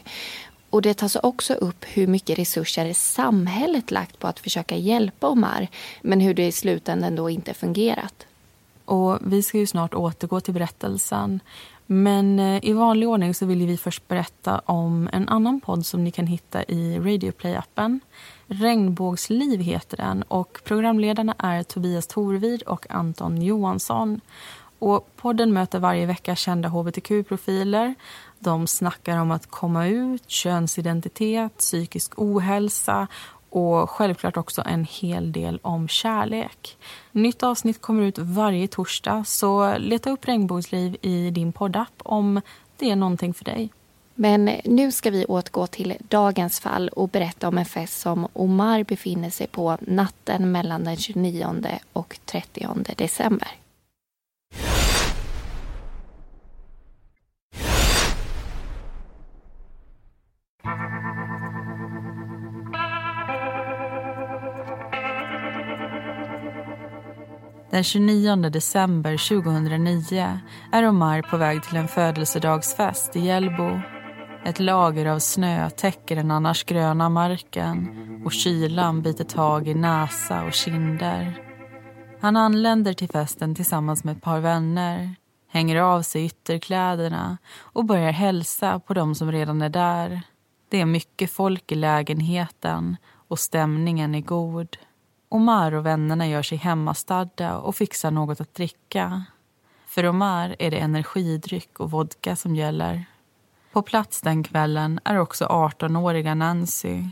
Och 0.75 0.81
Det 0.81 0.93
tas 0.93 1.15
också 1.15 1.53
upp 1.53 1.85
hur 1.87 2.07
mycket 2.07 2.39
resurser 2.39 2.93
samhället 2.93 3.91
lagt 3.91 4.19
på 4.19 4.27
att 4.27 4.39
försöka 4.39 4.75
hjälpa 4.75 5.27
Omar 5.27 5.67
men 6.01 6.19
hur 6.19 6.33
det 6.33 6.47
i 6.47 6.51
slutändan 6.51 7.15
då 7.15 7.29
inte 7.29 7.53
fungerat. 7.53 8.25
Och 8.85 9.19
Vi 9.21 9.43
ska 9.43 9.57
ju 9.57 9.67
snart 9.67 9.93
återgå 9.93 10.39
till 10.39 10.53
berättelsen. 10.53 11.39
Men 11.85 12.39
eh, 12.39 12.65
i 12.65 12.73
vanlig 12.73 13.09
ordning 13.09 13.33
så 13.33 13.45
vill 13.45 13.67
vi 13.67 13.77
först 13.77 14.07
berätta 14.07 14.59
om 14.59 15.09
en 15.13 15.29
annan 15.29 15.61
podd 15.61 15.85
som 15.85 16.03
ni 16.03 16.11
kan 16.11 16.27
hitta 16.27 16.63
i 16.63 16.99
Radioplay-appen. 16.99 17.99
Regnbågsliv 18.47 19.59
heter 19.59 19.97
den 19.97 20.23
och 20.23 20.61
programledarna 20.63 21.35
är 21.37 21.63
Tobias 21.63 22.07
Torvid 22.07 22.63
och 22.63 22.91
Anton 22.91 23.41
Johansson. 23.41 24.21
Och 24.79 25.15
podden 25.15 25.53
möter 25.53 25.79
varje 25.79 26.05
vecka 26.05 26.35
kända 26.35 26.69
hbtq-profiler. 26.69 27.95
De 28.45 28.67
snackar 28.67 29.17
om 29.17 29.31
att 29.31 29.47
komma 29.47 29.87
ut, 29.87 30.29
könsidentitet, 30.29 31.57
psykisk 31.57 32.11
ohälsa 32.15 33.07
och 33.49 33.89
självklart 33.89 34.37
också 34.37 34.63
en 34.65 34.85
hel 34.85 35.31
del 35.31 35.59
om 35.61 35.87
kärlek. 35.87 36.77
Nytt 37.11 37.43
avsnitt 37.43 37.81
kommer 37.81 38.03
ut 38.03 38.17
varje 38.17 38.67
torsdag 38.67 39.23
så 39.27 39.77
leta 39.77 40.09
upp 40.09 40.27
Regnbågsliv 40.27 40.97
i 41.01 41.29
din 41.29 41.51
poddapp 41.51 41.93
om 42.03 42.41
det 42.77 42.91
är 42.91 42.95
någonting 42.95 43.33
för 43.33 43.45
dig. 43.45 43.69
Men 44.15 44.51
nu 44.65 44.91
ska 44.91 45.09
vi 45.11 45.25
återgå 45.25 45.67
till 45.67 45.93
dagens 45.99 46.59
fall 46.59 46.89
och 46.89 47.09
berätta 47.09 47.47
om 47.47 47.57
en 47.57 47.65
fest 47.65 47.99
som 47.99 48.27
Omar 48.33 48.83
befinner 48.83 49.29
sig 49.29 49.47
på 49.47 49.77
natten 49.81 50.51
mellan 50.51 50.83
den 50.83 50.97
29 50.97 51.79
och 51.93 52.19
30 52.25 52.67
december. 52.95 53.64
Den 67.71 67.83
29 67.83 68.35
december 68.35 69.11
2009 69.11 70.39
är 70.71 70.87
Omar 70.87 71.21
på 71.21 71.37
väg 71.37 71.63
till 71.63 71.77
en 71.77 71.87
födelsedagsfest 71.87 73.15
i 73.15 73.19
Hjällbo. 73.19 73.81
Ett 74.45 74.59
lager 74.59 75.05
av 75.05 75.19
snö 75.19 75.69
täcker 75.69 76.15
den 76.15 76.31
annars 76.31 76.63
gröna 76.63 77.09
marken 77.09 77.87
och 78.25 78.31
kylan 78.31 79.01
biter 79.01 79.23
tag 79.23 79.67
i 79.67 79.73
näsa 79.73 80.43
och 80.43 80.53
kinder. 80.53 81.41
Han 82.21 82.35
anländer 82.35 82.93
till 82.93 83.09
festen 83.09 83.55
tillsammans 83.55 84.03
med 84.03 84.17
ett 84.17 84.23
par 84.23 84.39
vänner 84.39 85.15
hänger 85.55 85.81
av 85.81 86.01
sig 86.01 86.25
ytterkläderna 86.25 87.37
och 87.57 87.85
börjar 87.85 88.11
hälsa 88.11 88.79
på 88.79 88.93
dem 88.93 89.15
som 89.15 89.31
redan 89.31 89.61
är 89.61 89.69
där. 89.69 90.21
Det 90.75 90.81
är 90.81 90.85
mycket 90.85 91.31
folk 91.31 91.71
i 91.71 91.75
lägenheten 91.75 92.97
och 93.27 93.39
stämningen 93.39 94.15
är 94.15 94.21
god. 94.21 94.77
Omar 95.29 95.71
och 95.71 95.85
vännerna 95.85 96.27
gör 96.27 96.41
sig 96.41 96.57
hemmastadda 96.57 97.57
och 97.57 97.75
fixar 97.75 98.11
något 98.11 98.41
att 98.41 98.53
dricka. 98.53 99.23
För 99.85 100.05
Omar 100.05 100.55
är 100.59 100.71
det 100.71 100.77
energidryck 100.77 101.79
och 101.79 101.91
vodka 101.91 102.35
som 102.35 102.55
gäller. 102.55 103.05
På 103.71 103.81
plats 103.81 104.21
den 104.21 104.43
kvällen 104.43 104.99
är 105.03 105.17
också 105.17 105.45
18-åriga 105.45 106.35
Nancy. 106.35 107.03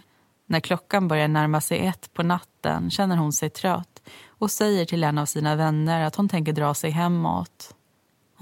När 0.46 0.60
klockan 0.60 1.08
börjar 1.08 1.28
närma 1.28 1.62
sig 1.62 1.80
ett 1.80 2.14
på 2.14 2.24
natten 2.24 2.92
känner 2.92 3.18
hon 3.18 3.34
sig 3.34 3.50
trött 3.50 4.02
och 4.28 4.52
säger 4.52 4.86
till 4.86 5.04
en 5.04 5.18
av 5.18 5.26
sina 5.26 5.56
vänner 5.56 6.06
att 6.06 6.16
hon 6.16 6.30
tänker 6.30 6.54
dra 6.54 6.74
sig 6.74 6.92
hemåt. 6.92 7.76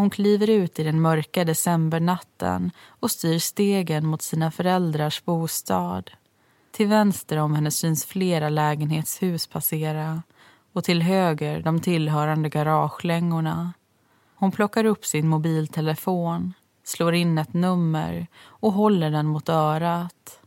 Hon 0.01 0.09
kliver 0.09 0.49
ut 0.49 0.79
i 0.79 0.83
den 0.83 1.01
mörka 1.01 1.45
decembernatten 1.45 2.71
och 2.87 3.11
styr 3.11 3.39
stegen 3.39 4.07
mot 4.07 4.21
sina 4.21 4.51
föräldrars 4.51 5.25
bostad. 5.25 6.11
Till 6.71 6.87
vänster 6.87 7.37
om 7.37 7.55
henne 7.55 7.71
syns 7.71 8.05
flera 8.05 8.49
lägenhetshus 8.49 9.47
passera 9.47 10.23
och 10.73 10.83
till 10.83 11.01
höger 11.01 11.61
de 11.61 11.81
tillhörande 11.81 12.49
garagelängorna. 12.49 13.73
Hon 14.35 14.51
plockar 14.51 14.85
upp 14.85 15.05
sin 15.05 15.27
mobiltelefon, 15.27 16.53
slår 16.83 17.13
in 17.13 17.37
ett 17.37 17.53
nummer 17.53 18.27
och 18.43 18.73
håller 18.73 19.11
den 19.11 19.27
mot 19.27 19.49
örat. 19.49 20.39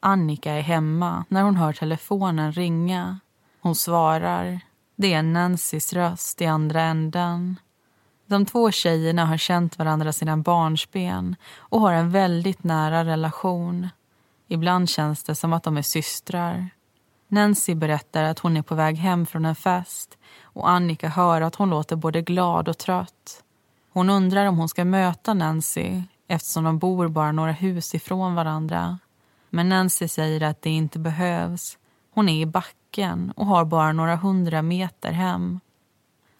Annika 0.00 0.52
är 0.52 0.62
hemma 0.62 1.24
när 1.28 1.42
hon 1.42 1.56
hör 1.56 1.72
telefonen 1.72 2.52
ringa. 2.52 3.20
Hon 3.60 3.74
svarar. 3.74 4.60
Det 4.96 5.12
är 5.12 5.22
Nancys 5.22 5.92
röst 5.92 6.40
i 6.40 6.46
andra 6.46 6.82
änden. 6.82 7.56
De 8.28 8.46
två 8.46 8.70
tjejerna 8.70 9.26
har 9.26 9.36
känt 9.36 9.78
varandra 9.78 10.12
sedan 10.12 10.42
barnsben 10.42 11.36
och 11.58 11.80
har 11.80 11.92
en 11.92 12.10
väldigt 12.10 12.64
nära 12.64 13.04
relation. 13.04 13.88
Ibland 14.48 14.90
känns 14.90 15.24
det 15.24 15.34
som 15.34 15.52
att 15.52 15.62
de 15.62 15.76
är 15.76 15.82
systrar. 15.82 16.68
Nancy 17.28 17.74
berättar 17.74 18.22
att 18.22 18.38
hon 18.38 18.56
är 18.56 18.62
på 18.62 18.74
väg 18.74 18.96
hem 18.96 19.26
från 19.26 19.44
en 19.44 19.54
fest 19.54 20.18
och 20.42 20.70
Annika 20.70 21.08
hör 21.08 21.40
att 21.40 21.54
hon 21.54 21.70
låter 21.70 21.96
både 21.96 22.22
glad 22.22 22.68
och 22.68 22.78
trött. 22.78 23.44
Hon 23.92 24.10
undrar 24.10 24.46
om 24.46 24.58
hon 24.58 24.68
ska 24.68 24.84
möta 24.84 25.34
Nancy 25.34 26.02
eftersom 26.26 26.64
de 26.64 26.78
bor 26.78 27.08
bara 27.08 27.32
några 27.32 27.52
hus 27.52 27.94
ifrån 27.94 28.34
varandra. 28.34 28.98
Men 29.50 29.68
Nancy 29.68 30.08
säger 30.08 30.42
att 30.42 30.62
det 30.62 30.70
inte 30.70 30.98
behövs. 30.98 31.78
Hon 32.14 32.28
är 32.28 32.42
i 32.42 32.46
backen 32.46 33.32
och 33.36 33.46
har 33.46 33.64
bara 33.64 33.92
några 33.92 34.16
hundra 34.16 34.62
meter 34.62 35.12
hem. 35.12 35.60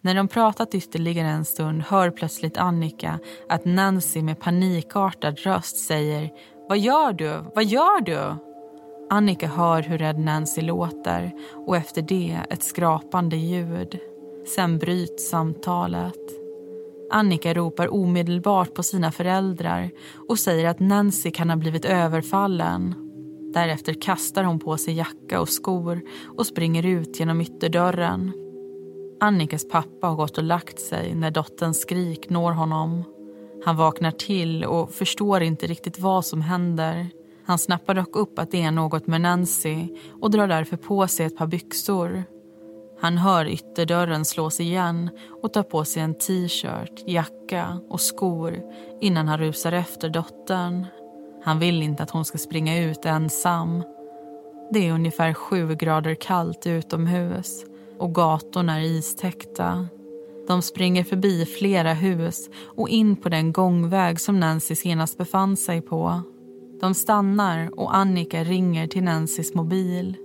När 0.01 0.15
de 0.15 0.27
pratat 0.27 0.75
ytterligare 0.75 1.27
en 1.27 1.45
stund 1.45 1.81
hör 1.81 2.11
plötsligt 2.11 2.57
Annika 2.57 3.19
att 3.49 3.65
Nancy 3.65 4.21
med 4.21 4.39
panikartad 4.39 5.39
röst 5.39 5.77
säger 5.77 6.29
Vad 6.69 6.79
gör 6.79 7.13
du? 7.13 7.43
Vad 7.55 7.65
gör 7.65 8.01
du? 8.01 8.35
Annika 9.09 9.47
hör 9.47 9.81
hur 9.81 9.97
rädd 9.97 10.19
Nancy 10.19 10.61
låter 10.61 11.31
och 11.67 11.77
efter 11.77 12.01
det 12.01 12.39
ett 12.49 12.63
skrapande 12.63 13.37
ljud. 13.37 13.99
Sen 14.55 14.77
bryts 14.77 15.29
samtalet. 15.29 16.15
Annika 17.11 17.53
ropar 17.53 17.93
omedelbart 17.93 18.73
på 18.73 18.83
sina 18.83 19.11
föräldrar 19.11 19.91
och 20.29 20.39
säger 20.39 20.69
att 20.69 20.79
Nancy 20.79 21.31
kan 21.31 21.49
ha 21.49 21.57
blivit 21.57 21.85
överfallen. 21.85 22.95
Därefter 23.53 24.01
kastar 24.01 24.43
hon 24.43 24.59
på 24.59 24.77
sig 24.77 24.93
jacka 24.93 25.41
och 25.41 25.49
skor 25.49 26.01
och 26.37 26.45
springer 26.45 26.85
ut 26.85 27.19
genom 27.19 27.41
ytterdörren. 27.41 28.48
Annikas 29.21 29.67
pappa 29.67 30.07
har 30.07 30.15
gått 30.15 30.37
och 30.37 30.43
lagt 30.43 30.79
sig 30.79 31.15
när 31.15 31.31
dotterns 31.31 31.81
skrik 31.81 32.29
når 32.29 32.51
honom. 32.51 33.03
Han 33.65 33.77
vaknar 33.77 34.11
till 34.11 34.65
och 34.65 34.91
förstår 34.91 35.41
inte 35.41 35.67
riktigt 35.67 35.99
vad 35.99 36.25
som 36.25 36.41
händer. 36.41 37.09
Han 37.45 37.59
snappar 37.59 37.93
dock 37.93 38.15
upp 38.15 38.39
att 38.39 38.51
det 38.51 38.61
är 38.61 38.71
något 38.71 39.07
med 39.07 39.21
Nancy 39.21 39.87
och 40.21 40.31
drar 40.31 40.47
därför 40.47 40.77
på 40.77 41.07
sig 41.07 41.25
ett 41.25 41.37
par 41.37 41.47
byxor. 41.47 42.23
Han 43.01 43.17
hör 43.17 43.47
ytterdörren 43.47 44.25
slås 44.25 44.59
igen 44.59 45.09
och 45.41 45.53
tar 45.53 45.63
på 45.63 45.85
sig 45.85 46.01
en 46.03 46.17
t-shirt, 46.17 47.03
jacka 47.07 47.81
och 47.89 48.01
skor 48.01 48.61
innan 49.01 49.27
han 49.27 49.39
rusar 49.39 49.71
efter 49.71 50.09
dottern. 50.09 50.85
Han 51.43 51.59
vill 51.59 51.83
inte 51.83 52.03
att 52.03 52.11
hon 52.11 52.25
ska 52.25 52.37
springa 52.37 52.83
ut 52.83 53.05
ensam. 53.05 53.83
Det 54.71 54.87
är 54.87 54.93
ungefär 54.93 55.33
sju 55.33 55.75
grader 55.75 56.15
kallt 56.15 56.67
utomhus 56.67 57.68
och 57.99 58.15
gatorna 58.15 58.79
är 58.79 58.83
istäckta. 58.83 59.87
De 60.47 60.61
springer 60.61 61.03
förbi 61.03 61.45
flera 61.45 61.93
hus 61.93 62.49
och 62.77 62.89
in 62.89 63.15
på 63.15 63.29
den 63.29 63.51
gångväg 63.51 64.19
som 64.19 64.39
Nancy 64.39 64.75
senast 64.75 65.17
befann 65.17 65.57
sig 65.57 65.81
på. 65.81 66.21
De 66.81 66.93
stannar 66.93 67.79
och 67.79 67.95
Annika 67.95 68.43
ringer 68.43 68.87
till 68.87 69.03
Nancys 69.03 69.53
mobil. 69.53 70.15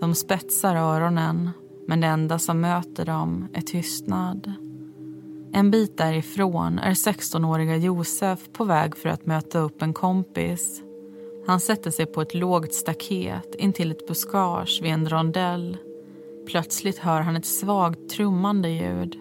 De 0.00 0.14
spetsar 0.14 0.76
öronen, 0.76 1.50
men 1.86 2.00
det 2.00 2.06
enda 2.06 2.38
som 2.38 2.60
möter 2.60 3.04
dem 3.06 3.48
är 3.52 3.60
tystnad. 3.60 4.52
En 5.52 5.70
bit 5.70 5.98
därifrån 5.98 6.78
är 6.78 6.94
16-åriga 6.94 7.76
Josef 7.76 8.52
på 8.52 8.64
väg 8.64 8.96
för 8.96 9.08
att 9.08 9.26
möta 9.26 9.58
upp 9.58 9.82
en 9.82 9.94
kompis. 9.94 10.82
Han 11.46 11.60
sätter 11.60 11.90
sig 11.90 12.06
på 12.06 12.22
ett 12.22 12.34
lågt 12.34 12.74
staket 12.74 13.54
intill 13.58 13.90
ett 13.90 14.08
buskage 14.08 14.80
vid 14.82 14.92
en 14.92 15.08
rondell 15.08 15.76
Plötsligt 16.46 16.98
hör 16.98 17.20
han 17.20 17.36
ett 17.36 17.44
svagt 17.44 18.08
trummande 18.08 18.68
ljud. 18.68 19.18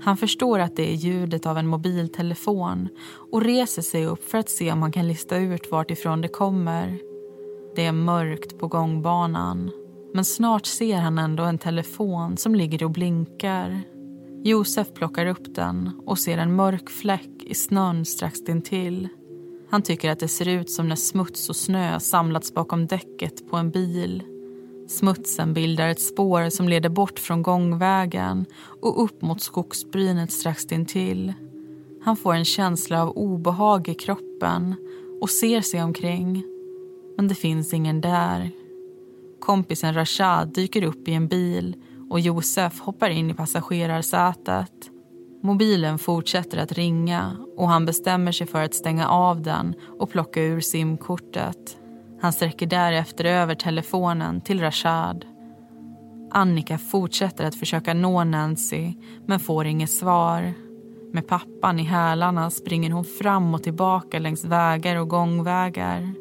Han 0.00 0.16
förstår 0.16 0.58
att 0.58 0.76
det 0.76 0.92
är 0.92 0.94
ljudet 0.94 1.46
av 1.46 1.58
en 1.58 1.66
mobiltelefon 1.66 2.88
och 3.32 3.42
reser 3.42 3.82
sig 3.82 4.06
upp 4.06 4.30
för 4.30 4.38
att 4.38 4.50
se 4.50 4.72
om 4.72 4.82
han 4.82 4.92
kan 4.92 5.08
lista 5.08 5.36
ut 5.36 5.70
vart 5.70 5.90
ifrån 5.90 6.20
det 6.20 6.28
kommer. 6.28 6.98
Det 7.76 7.86
är 7.86 7.92
mörkt 7.92 8.58
på 8.58 8.68
gångbanan 8.68 9.70
men 10.14 10.24
snart 10.24 10.66
ser 10.66 10.96
han 10.96 11.18
ändå 11.18 11.42
en 11.42 11.58
telefon 11.58 12.36
som 12.36 12.54
ligger 12.54 12.84
och 12.84 12.90
blinkar. 12.90 13.82
Josef 14.44 14.94
plockar 14.94 15.26
upp 15.26 15.54
den 15.54 15.90
och 16.06 16.18
ser 16.18 16.38
en 16.38 16.56
mörk 16.56 16.90
fläck 16.90 17.42
i 17.42 17.54
snön 17.54 18.04
strax 18.04 18.40
intill. 18.40 19.08
Han 19.70 19.82
tycker 19.82 20.10
att 20.10 20.20
det 20.20 20.28
ser 20.28 20.48
ut 20.48 20.70
som 20.70 20.88
när 20.88 20.96
smuts 20.96 21.48
och 21.48 21.56
snö 21.56 22.00
samlats 22.00 22.54
bakom 22.54 22.86
däcket 22.86 23.50
på 23.50 23.56
en 23.56 23.70
bil. 23.70 24.22
Smutsen 24.88 25.54
bildar 25.54 25.88
ett 25.88 26.00
spår 26.00 26.50
som 26.50 26.68
leder 26.68 26.88
bort 26.88 27.18
från 27.18 27.42
gångvägen 27.42 28.46
och 28.82 29.04
upp 29.04 29.22
mot 29.22 29.40
skogsbrynet 29.40 30.32
strax 30.32 30.64
intill. 30.64 31.32
Han 32.04 32.16
får 32.16 32.34
en 32.34 32.44
känsla 32.44 33.02
av 33.02 33.10
obehag 33.10 33.88
i 33.88 33.94
kroppen 33.94 34.74
och 35.20 35.30
ser 35.30 35.60
sig 35.60 35.82
omkring. 35.82 36.44
Men 37.16 37.28
det 37.28 37.34
finns 37.34 37.74
ingen 37.74 38.00
där. 38.00 38.50
Kompisen 39.40 39.94
Rashad 39.94 40.54
dyker 40.54 40.84
upp 40.84 41.08
i 41.08 41.12
en 41.12 41.28
bil 41.28 41.76
och 42.10 42.20
Josef 42.20 42.80
hoppar 42.80 43.10
in 43.10 43.30
i 43.30 43.34
passagerarsätet. 43.34 44.90
Mobilen 45.42 45.98
fortsätter 45.98 46.58
att 46.58 46.72
ringa 46.72 47.36
och 47.56 47.68
han 47.68 47.86
bestämmer 47.86 48.32
sig 48.32 48.46
för 48.46 48.62
att 48.62 48.74
stänga 48.74 49.08
av 49.08 49.42
den 49.42 49.74
och 49.98 50.10
plocka 50.10 50.42
ur 50.42 50.60
simkortet. 50.60 51.78
Han 52.24 52.32
sträcker 52.32 52.66
därefter 52.66 53.24
över 53.24 53.54
telefonen 53.54 54.40
till 54.40 54.60
Rashad. 54.60 55.24
Annika 56.30 56.78
fortsätter 56.78 57.46
att 57.46 57.54
försöka 57.54 57.94
nå 57.94 58.24
Nancy, 58.24 58.94
men 59.26 59.40
får 59.40 59.66
inget 59.66 59.90
svar. 59.90 60.54
Med 61.12 61.28
pappan 61.28 61.80
i 61.80 61.82
hälarna 61.82 62.50
springer 62.50 62.90
hon 62.90 63.04
fram 63.04 63.54
och 63.54 63.62
tillbaka 63.62 64.18
längs 64.18 64.44
vägar 64.44 64.96
och 64.96 65.08
gångvägar. 65.08 66.14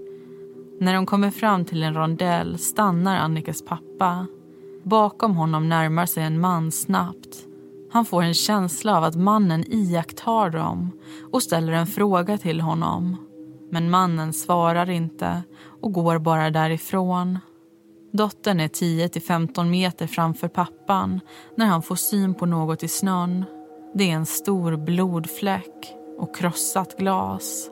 När 0.79 0.93
de 0.93 1.05
kommer 1.05 1.31
fram 1.31 1.65
till 1.65 1.83
en 1.83 1.93
rondell 1.93 2.57
stannar 2.57 3.17
Annikas 3.17 3.65
pappa. 3.65 4.27
Bakom 4.83 5.35
honom 5.35 5.69
närmar 5.69 6.05
sig 6.05 6.23
en 6.23 6.39
man 6.39 6.71
snabbt. 6.71 7.47
Han 7.91 8.05
får 8.05 8.21
en 8.23 8.33
känsla 8.33 8.97
av 8.97 9.03
att 9.03 9.15
mannen 9.15 9.63
iakttar 9.67 10.49
dem 10.49 10.91
och 11.31 11.43
ställer 11.43 11.73
en 11.73 11.87
fråga 11.87 12.37
till 12.37 12.61
honom. 12.61 13.17
Men 13.73 13.89
mannen 13.89 14.33
svarar 14.33 14.89
inte 14.89 15.43
och 15.81 15.93
går 15.93 16.19
bara 16.19 16.49
därifrån. 16.49 17.39
Dottern 18.11 18.59
är 18.59 18.67
10-15 18.67 19.65
meter 19.65 20.07
framför 20.07 20.47
pappan 20.47 21.19
när 21.57 21.65
han 21.65 21.81
får 21.81 21.95
syn 21.95 22.33
på 22.33 22.45
något 22.45 22.83
i 22.83 22.87
snön. 22.87 23.45
Det 23.93 24.03
är 24.11 24.15
en 24.15 24.25
stor 24.25 24.77
blodfläck 24.77 25.93
och 26.17 26.35
krossat 26.35 26.97
glas. 26.97 27.69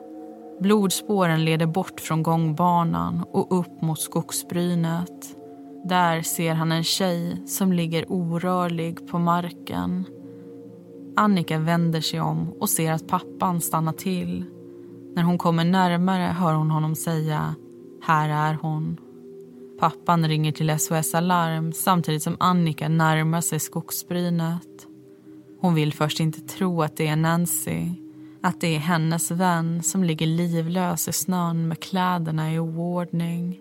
Blodspåren 0.60 1.44
leder 1.44 1.66
bort 1.66 2.00
från 2.00 2.22
gångbanan 2.22 3.24
och 3.32 3.58
upp 3.58 3.82
mot 3.82 4.00
skogsbrynet. 4.00 5.36
Där 5.84 6.22
ser 6.22 6.54
han 6.54 6.72
en 6.72 6.84
tjej 6.84 7.42
som 7.46 7.72
ligger 7.72 8.12
orörlig 8.12 9.08
på 9.08 9.18
marken. 9.18 10.04
Annika 11.16 11.58
vänder 11.58 12.00
sig 12.00 12.20
om 12.20 12.52
och 12.60 12.70
ser 12.70 12.92
att 12.92 13.08
pappan 13.08 13.60
stannar 13.60 13.92
till. 13.92 14.44
När 15.14 15.22
hon 15.22 15.38
kommer 15.38 15.64
närmare 15.64 16.22
hör 16.22 16.54
hon 16.54 16.70
honom 16.70 16.94
säga 16.94 17.54
“Här 18.02 18.28
är 18.28 18.54
hon”. 18.54 18.96
Pappan 19.80 20.28
ringer 20.28 20.52
till 20.52 20.78
SOS 20.78 21.14
Alarm 21.14 21.72
samtidigt 21.72 22.22
som 22.22 22.36
Annika 22.40 22.88
närmar 22.88 23.40
sig 23.40 23.60
skogsbrynet. 23.60 24.86
Hon 25.60 25.74
vill 25.74 25.92
först 25.92 26.20
inte 26.20 26.40
tro 26.40 26.82
att 26.82 26.96
det 26.96 27.06
är 27.06 27.16
Nancy. 27.16 27.90
Att 28.42 28.60
det 28.60 28.76
är 28.76 28.78
hennes 28.78 29.30
vän 29.30 29.82
som 29.82 30.04
ligger 30.04 30.26
livlös 30.26 31.08
i 31.08 31.12
snön 31.12 31.68
med 31.68 31.82
kläderna 31.82 32.52
i 32.52 32.58
oordning. 32.58 33.60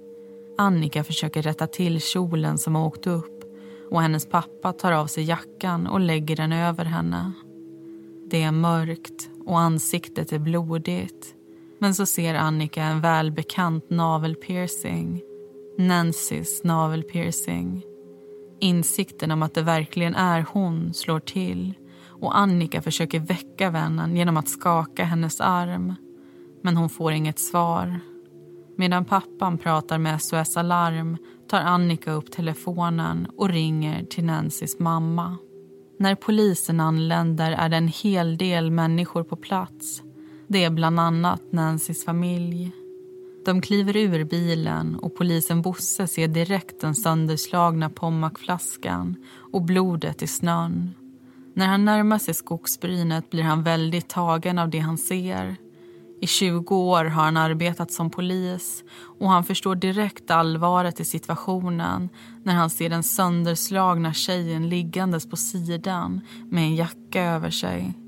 Annika 0.57 1.03
försöker 1.03 1.41
rätta 1.41 1.67
till 1.67 2.01
kjolen 2.01 2.57
som 2.57 2.75
har 2.75 2.85
åkt 2.85 3.07
upp 3.07 3.43
och 3.91 4.01
hennes 4.01 4.29
pappa 4.29 4.73
tar 4.73 4.91
av 4.91 5.07
sig 5.07 5.23
jackan 5.23 5.87
och 5.87 5.99
lägger 5.99 6.35
den 6.35 6.53
över 6.53 6.85
henne. 6.85 7.31
Det 8.29 8.43
är 8.43 8.51
mörkt 8.51 9.29
och 9.45 9.59
ansiktet 9.59 10.31
är 10.31 10.39
blodigt. 10.39 11.35
Men 11.81 11.95
så 11.95 12.05
ser 12.05 12.33
Annika 12.33 12.83
en 12.83 13.01
välbekant 13.01 13.89
navelpiercing. 13.89 15.21
Nancys 15.77 16.63
navelpiercing. 16.63 17.83
Insikten 18.59 19.31
om 19.31 19.43
att 19.43 19.53
det 19.53 19.61
verkligen 19.61 20.15
är 20.15 20.45
hon 20.49 20.93
slår 20.93 21.19
till 21.19 21.73
och 22.05 22.37
Annika 22.37 22.81
försöker 22.81 23.19
väcka 23.19 23.69
vännen 23.69 24.15
genom 24.15 24.37
att 24.37 24.49
skaka 24.49 25.03
hennes 25.03 25.41
arm. 25.41 25.95
Men 26.63 26.77
hon 26.77 26.89
får 26.89 27.11
inget 27.11 27.39
svar. 27.39 27.99
Medan 28.77 29.05
pappan 29.05 29.57
pratar 29.57 29.97
med 29.97 30.21
SOS 30.21 30.57
Alarm 30.57 31.17
tar 31.49 31.59
Annika 31.59 32.11
upp 32.11 32.31
telefonen 32.31 33.27
och 33.37 33.49
ringer 33.49 34.03
till 34.03 34.25
Nancys 34.25 34.79
mamma. 34.79 35.37
När 35.99 36.15
polisen 36.15 36.79
anländer 36.79 37.51
är 37.51 37.69
det 37.69 37.77
en 37.77 37.87
hel 37.87 38.37
del 38.37 38.71
människor 38.71 39.23
på 39.23 39.35
plats. 39.35 40.03
Det 40.51 40.63
är 40.63 40.69
bland 40.69 40.99
annat 40.99 41.41
Nancys 41.51 42.05
familj. 42.05 42.71
De 43.45 43.61
kliver 43.61 43.97
ur 43.97 44.23
bilen 44.23 44.95
och 44.95 45.15
polisen 45.15 45.61
Bosse 45.61 46.07
ser 46.07 46.27
direkt 46.27 46.81
den 46.81 46.95
sönderslagna 46.95 47.89
Pommacflaskan 47.89 49.15
och 49.53 49.61
blodet 49.61 50.21
i 50.21 50.27
snön. 50.27 50.89
När 51.53 51.67
han 51.67 51.85
närmar 51.85 52.17
sig 52.17 52.33
skogsbrynet 52.33 53.29
blir 53.29 53.43
han 53.43 53.63
väldigt 53.63 54.09
tagen 54.09 54.59
av 54.59 54.69
det 54.69 54.79
han 54.79 54.97
ser. 54.97 55.55
I 56.21 56.27
20 56.27 56.75
år 56.75 57.05
har 57.05 57.23
han 57.23 57.37
arbetat 57.37 57.91
som 57.91 58.09
polis 58.09 58.83
och 59.19 59.29
han 59.29 59.43
förstår 59.43 59.75
direkt 59.75 60.31
allvaret 60.31 60.99
i 60.99 61.05
situationen 61.05 62.09
när 62.43 62.53
han 62.53 62.69
ser 62.69 62.89
den 62.89 63.03
sönderslagna 63.03 64.13
tjejen 64.13 64.69
liggandes 64.69 65.29
på 65.29 65.37
sidan 65.37 66.21
med 66.49 66.63
en 66.63 66.75
jacka 66.75 67.23
över 67.23 67.49
sig. 67.49 68.00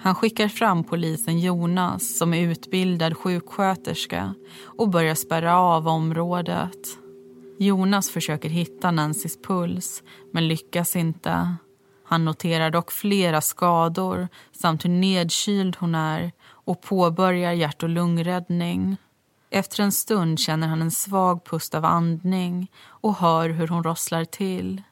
Han 0.00 0.14
skickar 0.14 0.48
fram 0.48 0.84
polisen 0.84 1.40
Jonas 1.40 2.18
som 2.18 2.34
är 2.34 2.42
utbildad 2.42 3.16
sjuksköterska 3.16 4.34
och 4.64 4.88
börjar 4.88 5.14
spärra 5.14 5.58
av 5.58 5.88
området. 5.88 6.78
Jonas 7.58 8.10
försöker 8.10 8.48
hitta 8.48 8.90
Nancys 8.90 9.42
puls 9.42 10.02
men 10.32 10.48
lyckas 10.48 10.96
inte. 10.96 11.56
Han 12.04 12.24
noterar 12.24 12.70
dock 12.70 12.92
flera 12.92 13.40
skador 13.40 14.28
samt 14.52 14.84
hur 14.84 14.90
nedkyld 14.90 15.76
hon 15.76 15.94
är 15.94 16.32
och 16.48 16.82
påbörjar 16.82 17.52
hjärt 17.52 17.82
och 17.82 17.88
lungräddning. 17.88 18.96
Efter 19.50 19.82
en 19.82 19.92
stund 19.92 20.38
känner 20.38 20.68
han 20.68 20.82
en 20.82 20.90
svag 20.90 21.44
pust 21.44 21.74
av 21.74 21.84
andning 21.84 22.70
och 22.84 23.16
hör 23.16 23.48
hur 23.48 23.68
hon 23.68 23.84
rosslar 23.84 24.24
till. 24.24 24.82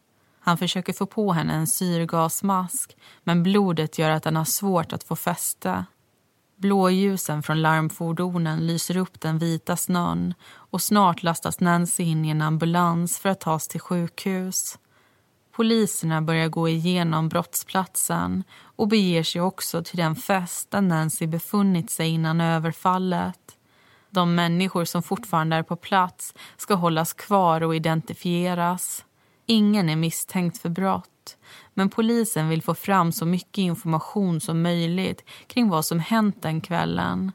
Han 0.47 0.59
försöker 0.59 0.93
få 0.93 1.07
på 1.07 1.33
henne 1.33 1.55
en 1.55 1.67
syrgasmask 1.67 2.97
men 3.25 3.43
blodet 3.43 3.99
gör 3.99 4.11
att 4.11 4.25
han 4.25 4.37
har 4.37 4.45
svårt 4.45 4.93
att 4.93 5.05
få 5.05 5.17
fäste. 5.17 5.85
Blåljusen 6.57 7.43
från 7.43 7.63
larmfordonen 7.63 8.67
lyser 8.67 8.97
upp 8.97 9.21
den 9.21 9.39
vita 9.39 9.77
snön 9.77 10.35
och 10.47 10.83
snart 10.83 11.23
lastas 11.23 11.61
Nancy 11.61 12.03
in 12.03 12.25
i 12.25 12.29
en 12.29 12.43
ambulans 12.43 13.19
för 13.19 13.29
att 13.29 13.41
tas 13.41 13.69
till 13.69 13.81
sjukhus. 13.81 14.79
Poliserna 15.53 16.23
börjar 16.23 16.49
gå 16.49 16.69
igenom 16.69 17.29
brottsplatsen 17.29 18.45
och 18.77 18.89
beger 18.89 19.23
sig 19.23 19.41
också 19.41 19.83
till 19.83 19.97
den 19.97 20.17
fest 20.17 20.71
där 20.71 20.81
Nancy 20.81 21.27
befunnit 21.27 21.91
sig 21.91 22.09
innan 22.09 22.41
överfallet. 22.41 23.57
De 24.11 24.35
människor 24.35 24.85
som 24.85 25.03
fortfarande 25.03 25.57
är 25.57 25.63
på 25.63 25.77
plats 25.77 26.35
ska 26.57 26.75
hållas 26.75 27.13
kvar 27.13 27.61
och 27.61 27.77
identifieras. 27.77 29.06
Ingen 29.47 29.89
är 29.89 29.97
misstänkt 29.97 30.59
för 30.59 30.69
brott 30.69 31.37
men 31.75 31.91
polisen 31.91 32.49
vill 32.49 32.63
få 32.63 32.75
fram 32.75 33.13
så 33.13 33.27
mycket 33.27 33.59
information 33.59 34.41
som 34.41 34.63
möjligt 34.63 35.25
kring 35.47 35.69
vad 35.69 35.85
som 35.85 36.01
hänt 36.01 36.43
den 36.43 36.61
kvällen. 36.61 37.33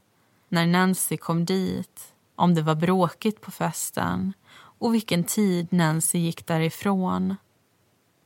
När 0.50 0.65
Nancy 0.65 1.17
kom 1.17 1.45
dit, 1.45 2.13
om 2.36 2.56
det 2.56 2.62
var 2.62 2.76
bråkigt 2.76 3.41
på 3.41 3.52
festen 3.52 4.34
och 4.54 4.93
vilken 4.93 5.24
tid 5.24 5.74
Nancy 5.74 6.17
gick 6.17 6.47
därifrån. 6.47 7.36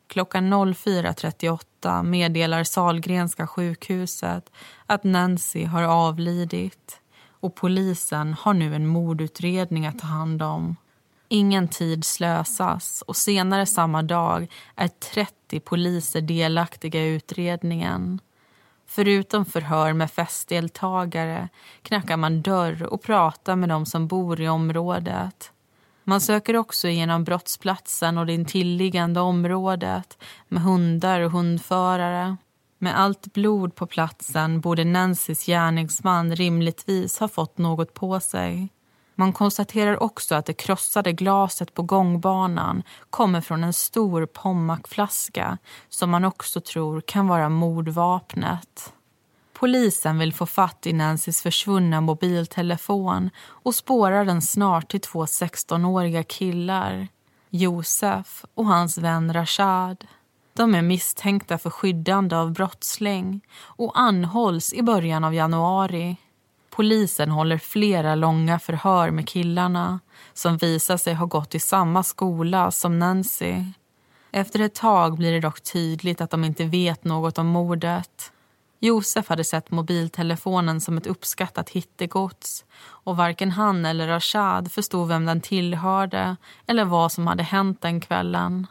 Klockan 0.07 0.53
04.38 0.53 2.03
meddelar 2.03 2.63
Salgrenska 2.63 3.47
sjukhuset 3.47 4.51
att 4.85 5.03
Nancy 5.03 5.65
har 5.65 5.83
avlidit 5.83 6.99
och 7.29 7.55
polisen 7.55 8.33
har 8.33 8.53
nu 8.53 8.75
en 8.75 8.87
mordutredning 8.87 9.85
att 9.85 9.99
ta 9.99 10.07
hand 10.07 10.41
om. 10.41 10.75
Ingen 11.27 11.67
tid 11.67 12.05
slösas 12.05 13.03
och 13.07 13.15
senare 13.15 13.65
samma 13.65 14.03
dag 14.03 14.47
är 14.75 14.87
30 14.87 15.59
poliser 15.59 16.21
delaktiga 16.21 17.01
i 17.01 17.07
utredningen. 17.07 18.19
Förutom 18.87 19.45
förhör 19.45 19.93
med 19.93 20.11
festdeltagare 20.11 21.49
knackar 21.81 22.17
man 22.17 22.41
dörr 22.41 22.83
och 22.83 23.01
pratar 23.01 23.55
med 23.55 23.69
de 23.69 23.85
som 23.85 24.07
bor 24.07 24.41
i 24.41 24.49
området. 24.49 25.51
Man 26.03 26.21
söker 26.21 26.55
också 26.55 26.87
igenom 26.87 27.23
brottsplatsen 27.23 28.17
och 28.17 28.25
det 28.25 28.33
intilliggande 28.33 29.19
området 29.19 30.23
med 30.47 30.63
hundar 30.63 31.21
och 31.21 31.31
hundförare. 31.31 32.37
Med 32.77 32.99
allt 32.99 33.33
blod 33.33 33.75
på 33.75 33.87
platsen 33.87 34.61
borde 34.61 34.83
Nancys 34.83 35.45
gärningsman 35.45 36.35
rimligtvis 36.35 37.19
ha 37.19 37.27
fått 37.27 37.57
något 37.57 37.93
på 37.93 38.19
sig. 38.19 38.69
Man 39.15 39.33
konstaterar 39.33 40.03
också 40.03 40.35
att 40.35 40.45
det 40.45 40.53
krossade 40.53 41.11
glaset 41.11 41.73
på 41.73 41.81
gångbanan 41.83 42.83
kommer 43.09 43.41
från 43.41 43.63
en 43.63 43.73
stor 43.73 44.25
Pommacflaska 44.25 45.57
som 45.89 46.09
man 46.09 46.25
också 46.25 46.61
tror 46.61 47.01
kan 47.01 47.27
vara 47.27 47.49
mordvapnet. 47.49 48.93
Polisen 49.53 50.19
vill 50.19 50.33
få 50.33 50.45
fatt 50.45 50.87
i 50.87 50.93
Nancys 50.93 51.41
försvunna 51.41 52.01
mobiltelefon 52.01 53.29
och 53.47 53.75
spårar 53.75 54.25
den 54.25 54.41
snart 54.41 54.91
till 54.91 55.01
två 55.01 55.25
16-åriga 55.25 56.23
killar, 56.23 57.07
Josef 57.49 58.45
och 58.53 58.65
hans 58.65 58.97
vän 58.97 59.33
Rashad. 59.33 60.05
De 60.53 60.75
är 60.75 60.81
misstänkta 60.81 61.57
för 61.57 61.69
skyddande 61.69 62.35
av 62.35 62.51
brottsling 62.51 63.41
och 63.57 63.99
anhålls 63.99 64.73
i 64.73 64.81
början 64.81 65.23
av 65.23 65.33
januari. 65.33 66.17
Polisen 66.75 67.31
håller 67.31 67.57
flera 67.57 68.15
långa 68.15 68.59
förhör 68.59 69.11
med 69.11 69.27
killarna 69.27 69.99
som 70.33 70.57
visar 70.57 70.97
sig 70.97 71.13
ha 71.13 71.25
gått 71.25 71.55
i 71.55 71.59
samma 71.59 72.03
skola 72.03 72.71
som 72.71 72.99
Nancy. 72.99 73.63
Efter 74.31 74.59
ett 74.59 74.75
tag 74.75 75.17
blir 75.17 75.31
det 75.31 75.39
dock 75.39 75.61
tydligt 75.61 76.21
att 76.21 76.29
de 76.29 76.43
inte 76.43 76.65
vet 76.65 77.03
något 77.03 77.37
om 77.37 77.47
mordet. 77.47 78.31
Josef 78.79 79.29
hade 79.29 79.43
sett 79.43 79.71
mobiltelefonen 79.71 80.81
som 80.81 80.97
ett 80.97 81.07
uppskattat 81.07 81.69
hittegods 81.69 82.65
och 82.79 83.17
varken 83.17 83.51
han 83.51 83.85
eller 83.85 84.07
Rashad 84.07 84.71
förstod 84.71 85.07
vem 85.07 85.25
den 85.25 85.41
tillhörde 85.41 86.35
eller 86.67 86.85
vad 86.85 87.11
som 87.11 87.27
hade 87.27 87.43
hänt 87.43 87.81
den 87.81 88.01
kvällen. 88.01 88.67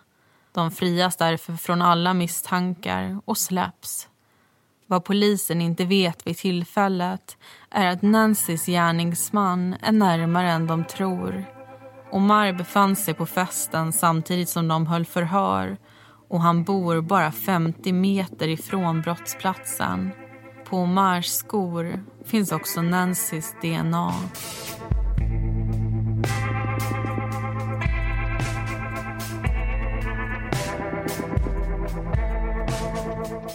De 0.53 0.71
frias 0.71 1.17
därför 1.17 1.53
från 1.53 1.83
alla 1.83 2.14
misstankar 2.14 3.21
och 3.25 3.38
släpps. 3.38 4.09
Vad 4.94 5.04
polisen 5.04 5.61
inte 5.61 5.85
vet 5.85 6.26
vid 6.26 6.37
tillfället 6.37 7.37
är 7.70 7.87
att 7.87 8.02
Nancys 8.02 8.66
gärningsman 8.66 9.76
är 9.83 9.92
närmare 9.92 10.50
än 10.50 10.66
de 10.66 10.85
tror. 10.85 11.44
Omar 12.12 12.52
befann 12.52 12.96
sig 12.96 13.14
på 13.14 13.26
festen 13.26 13.92
samtidigt 13.92 14.48
som 14.48 14.68
de 14.68 14.87
höll 14.87 15.04
förhör 15.04 15.76
och 16.28 16.40
han 16.40 16.64
bor 16.64 17.00
bara 17.00 17.33
50 17.33 17.92
meter 17.92 18.48
ifrån 18.48 19.00
brottsplatsen. 19.00 20.11
På 20.64 20.76
Omars 20.76 21.26
skor 21.26 22.00
finns 22.24 22.52
också 22.52 22.83
Nancys 22.83 23.54
DNA. 23.62 24.12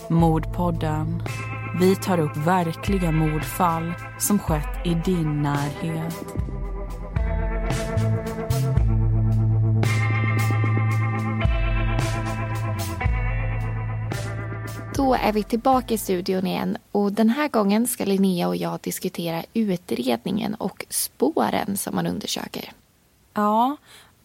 Mordpodden. 0.10 1.24
Vi 1.80 1.95
tar 1.95 2.19
upp 2.19 2.38
verkliga 2.38 3.12
mordfall 3.12 3.93
som 4.19 4.39
skett 4.39 4.86
i 4.86 4.93
din 5.06 5.41
närhet. 5.41 6.26
Då 14.95 15.13
är 15.13 15.34
vi 15.34 15.43
tillbaka 15.43 15.93
i 15.93 15.98
studion 15.98 16.48
igen 16.48 16.78
och 16.91 17.12
den 17.12 17.30
här 17.30 17.48
gången 17.48 17.88
ska 17.88 18.06
Linnea 18.06 18.48
och 18.48 18.56
jag 18.56 18.80
diskutera 18.80 19.43
utredningen 19.54 20.56
och 20.56 20.86
spåren 20.89 21.78
som 21.78 21.95
man 21.95 22.08
undersöker. 22.08 22.72
Ja, 23.34 23.78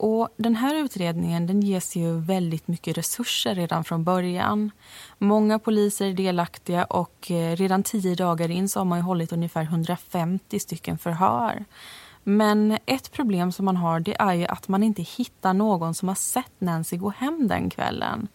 och 0.05 0.29
den 0.37 0.57
här 0.57 0.75
utredningen 0.75 1.47
den 1.47 1.61
ges 1.61 1.97
ju 1.97 2.21
väldigt 2.21 2.69
mycket 2.69 2.99
resurser 2.99 3.55
redan 3.55 3.85
från 3.85 4.05
början. 4.05 4.71
Många 5.19 5.59
poliser 5.59 6.07
är 6.07 6.13
delaktiga 6.13 6.85
och 6.85 7.31
eh, 7.31 7.57
redan 7.57 7.83
tio 7.83 8.15
dagar 8.15 8.51
in 8.51 8.69
så 8.69 8.81
har 8.81 8.85
man 8.85 9.01
hållit 9.01 9.33
ungefär 9.33 9.63
150 9.63 10.59
stycken 10.59 10.99
förhör. 10.99 11.65
Men 12.23 12.79
ett 12.87 13.13
problem 13.13 13.53
som 13.53 13.65
man 13.65 13.77
har 13.77 14.01
det 14.01 14.17
är 14.19 14.35
ju 14.35 14.47
att 14.47 14.69
man 14.69 14.83
inte 14.83 15.03
hittar 15.03 15.55
någon 15.55 15.95
som 15.95 16.09
har 16.09 16.15
sett 16.15 16.61
Nancy 16.61 16.97
gå 16.97 17.11
hem 17.11 17.49
den 17.49 17.71
kvällen. 17.71 18.29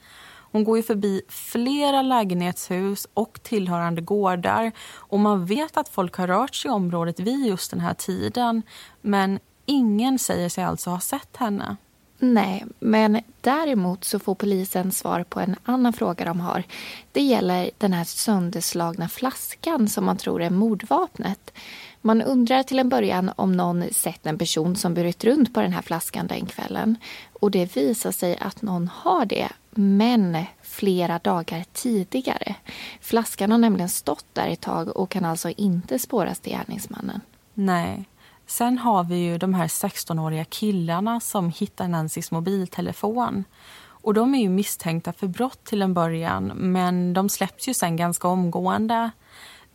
Hon 0.52 0.64
går 0.64 0.78
ju 0.78 0.84
förbi 0.84 1.22
flera 1.28 2.02
lägenhetshus 2.02 3.08
och 3.14 3.40
tillhörande 3.44 4.02
gårdar 4.02 4.72
och 4.96 5.20
man 5.20 5.46
vet 5.46 5.78
att 5.78 5.90
folk 5.90 6.16
har 6.16 6.28
rört 6.28 6.56
sig 6.56 6.70
i 6.70 6.74
området 6.74 7.20
vid 7.20 7.46
just 7.46 7.72
den 7.72 7.80
här 7.80 7.94
tiden. 7.94 8.62
Men 9.02 9.40
ingen 9.70 10.20
säger 10.20 10.50
sig 10.50 10.64
alltså 10.64 10.90
ha 10.90 11.00
sett 11.00 11.38
henne. 11.38 11.78
Nej, 12.20 12.66
men 12.80 13.22
däremot 13.42 14.04
så 14.04 14.20
får 14.20 14.36
polisen 14.36 14.92
svar 14.92 15.24
på 15.24 15.40
en 15.40 15.56
annan 15.64 15.94
fråga 15.94 16.26
de 16.26 16.40
har. 16.40 16.64
Det 17.12 17.22
gäller 17.22 17.70
den 17.78 17.94
här 17.94 18.04
sönderslagna 18.04 19.10
flaskan 19.10 19.90
som 19.90 20.06
man 20.06 20.18
tror 20.18 20.42
är 20.42 20.50
mordvapnet. 20.50 21.54
Man 22.02 22.22
undrar 22.22 22.64
till 22.64 22.80
en 22.80 22.90
början 22.90 23.32
om 23.36 23.52
någon 23.52 23.84
sett 23.92 24.26
en 24.26 24.38
person 24.38 24.76
som 24.76 24.94
burit 24.94 25.24
runt 25.24 25.54
på 25.54 25.62
den 25.62 25.74
här 25.74 25.82
flaskan 25.82 26.28
den 26.28 26.46
kvällen. 26.46 26.98
Och 27.34 27.52
det 27.52 27.78
visar 27.78 28.12
sig 28.12 28.38
att 28.38 28.62
någon 28.62 28.88
har 28.94 29.26
det, 29.26 29.50
men 29.70 30.44
flera 30.62 31.20
dagar 31.20 31.66
tidigare. 31.74 32.56
Flaskan 33.02 33.52
har 33.52 33.58
nämligen 33.58 33.90
stått 33.90 34.26
där 34.34 34.48
ett 34.48 34.62
tag 34.62 34.98
och 34.98 35.10
kan 35.10 35.26
alltså 35.26 35.50
inte 35.50 36.00
spåras 36.00 36.40
till 36.40 36.52
gärningsmannen. 36.52 37.22
Nej. 37.54 38.06
Sen 38.50 38.78
har 38.78 39.04
vi 39.04 39.16
ju 39.16 39.38
de 39.38 39.54
här 39.54 39.68
16-åriga 39.68 40.46
killarna 40.46 41.20
som 41.20 41.50
hittar 41.50 41.88
Nancys 41.88 42.32
mobiltelefon. 42.32 43.44
Och 43.88 44.14
De 44.14 44.36
är 44.36 44.42
ju 44.42 44.50
misstänkta 44.50 45.14
för 45.14 45.28
brott 45.28 45.64
till 45.64 45.82
en 45.82 45.94
början 45.94 46.52
men 46.56 47.14
de 47.14 47.30
släpps 47.30 47.68
ju 47.68 47.74
sen 47.74 47.96
ganska 47.96 48.28
omgående. 48.28 49.12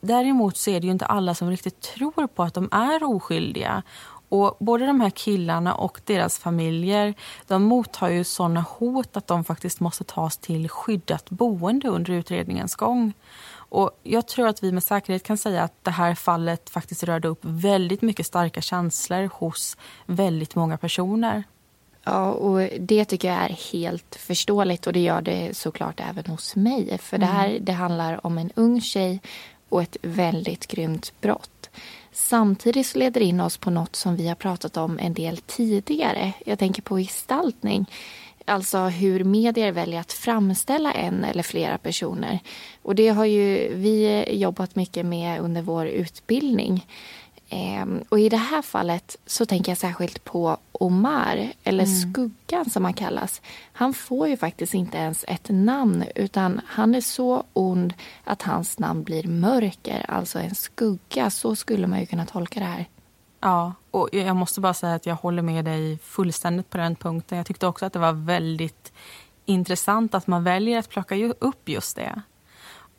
Däremot 0.01 0.57
så 0.57 0.71
är 0.71 0.81
det 0.81 0.87
ju 0.87 0.93
inte 0.93 1.07
alla 1.07 1.35
som 1.35 1.51
riktigt 1.51 1.81
tror 1.81 2.27
på 2.27 2.43
att 2.43 2.55
de 2.55 2.69
är 2.73 3.05
oskyldiga. 3.05 3.83
Och 4.29 4.57
Både 4.61 4.87
de 4.87 5.01
här 5.01 5.11
killarna 5.11 5.75
och 5.75 6.01
deras 6.05 6.39
familjer 6.39 7.15
de 7.47 7.63
mottar 7.63 8.09
ju 8.09 8.25
såna 8.25 8.61
hot 8.61 9.17
att 9.17 9.27
de 9.27 9.45
faktiskt 9.45 9.81
måste 9.81 10.05
tas 10.05 10.37
till 10.37 10.69
skyddat 10.69 11.31
boende 11.31 11.89
under 11.89 12.13
utredningens 12.13 12.75
gång. 12.75 13.13
Och 13.75 14.01
jag 14.03 14.27
tror 14.27 14.49
att 14.49 14.63
vi 14.63 14.73
med 14.73 14.83
säkerhet 14.83 15.23
kan 15.23 15.39
säga 15.39 15.63
att 15.63 15.85
det 15.85 15.91
här 15.91 16.15
fallet 16.15 16.71
faktiskt 16.71 17.05
rörde 17.05 17.29
upp 17.29 17.39
väldigt 17.43 18.03
mycket 18.03 18.27
starka 18.27 18.61
känslor 18.61 19.31
hos 19.33 19.77
väldigt 20.07 20.55
många 20.55 20.77
personer. 20.77 21.45
Ja, 22.05 22.31
och 22.31 22.69
det 22.81 23.05
tycker 23.05 23.29
jag 23.29 23.39
är 23.39 23.73
helt 23.73 24.17
förståeligt 24.17 24.87
och 24.87 24.93
det 24.93 25.01
gör 25.01 25.23
det 25.23 25.57
såklart 25.57 26.01
även 26.11 26.27
hos 26.27 26.57
mig. 26.57 26.99
För 26.99 27.19
det 27.19 27.27
här 27.27 27.49
mm. 27.49 27.65
det 27.65 27.73
handlar 27.73 28.27
om 28.27 28.39
en 28.39 28.51
ung 28.55 28.81
tjej 28.81 29.21
och 29.69 29.83
ett 29.83 29.97
väldigt 30.03 30.67
grymt 30.67 31.13
brott. 31.21 31.71
Samtidigt 32.13 32.87
så 32.87 32.99
leder 32.99 33.21
det 33.21 33.27
in 33.27 33.41
oss 33.41 33.57
på 33.57 33.71
något 33.71 33.97
som 33.97 34.17
vi 34.17 34.29
har 34.29 34.35
pratat 34.35 34.77
om 34.77 34.99
en 34.99 35.15
del 35.15 35.37
tidigare. 35.37 36.33
Jag 36.47 36.59
tänker 36.59 36.83
på 36.83 36.99
gestaltning. 36.99 37.87
Alltså 38.47 38.79
hur 38.79 39.25
medier 39.25 39.73
väljer 39.73 40.01
att 40.01 40.13
framställa 40.13 40.93
en 40.93 41.25
eller 41.25 41.43
flera 41.43 41.79
personer. 41.79 42.39
Och 42.83 42.95
det 42.95 43.09
har 43.09 43.25
ju 43.25 43.75
vi 43.75 44.25
jobbat 44.31 44.77
mycket 44.77 45.07
med 45.07 45.41
under 45.41 45.63
vår 45.63 45.87
utbildning. 45.87 46.87
Ehm, 47.49 48.05
och 48.09 48.21
i 48.21 48.29
det 48.29 48.37
här 48.37 48.63
fallet 48.63 49.17
så 49.27 49.47
tänker 49.47 49.71
jag 49.71 49.79
särskilt 49.79 50.25
på 50.25 50.57
Omar, 50.73 51.53
eller 51.65 51.85
mm. 51.85 52.01
Skuggan 52.01 52.71
som 52.71 52.85
han 52.85 52.95
kallas. 52.95 53.43
Han 53.73 53.95
får 53.95 54.29
ju 54.29 54.37
faktiskt 54.37 54.75
inte 54.75 54.99
ens 54.99 55.25
ett 55.29 55.49
namn 55.49 56.05
utan 56.15 56.61
han 56.67 56.95
är 56.95 57.01
så 57.01 57.45
ond 57.53 57.95
att 58.25 58.43
hans 58.43 58.79
namn 58.79 59.03
blir 59.03 59.25
mörker, 59.25 60.05
alltså 60.09 60.39
en 60.39 60.55
skugga. 60.55 61.31
Så 61.31 61.57
skulle 61.57 61.87
man 61.87 62.01
ju 62.01 62.07
kunna 62.07 62.27
tolka 62.27 62.61
det 62.61 62.67
här. 62.67 62.87
Ja, 63.45 63.73
och 63.91 64.09
jag 64.13 64.37
måste 64.37 64.61
bara 64.61 64.75
säga 64.75 64.95
att 64.95 65.07
jag 65.07 65.15
håller 65.15 65.43
med 65.43 65.65
dig 65.65 65.99
fullständigt 65.99 66.71
på 66.71 66.79
den 66.79 66.97
punkten. 66.97 67.39
Jag 67.39 67.47
tyckte 67.47 67.67
också 67.67 67.87
att 67.87 67.93
det 67.93 67.99
var 67.99 68.13
väldigt 68.13 68.93
intressant 69.45 70.15
att 70.15 70.27
man 70.27 70.45
väljer 70.45 70.79
att 70.79 70.89
plocka 70.89 71.17
upp 71.39 71.69
just 71.69 71.97
det. 71.97 72.23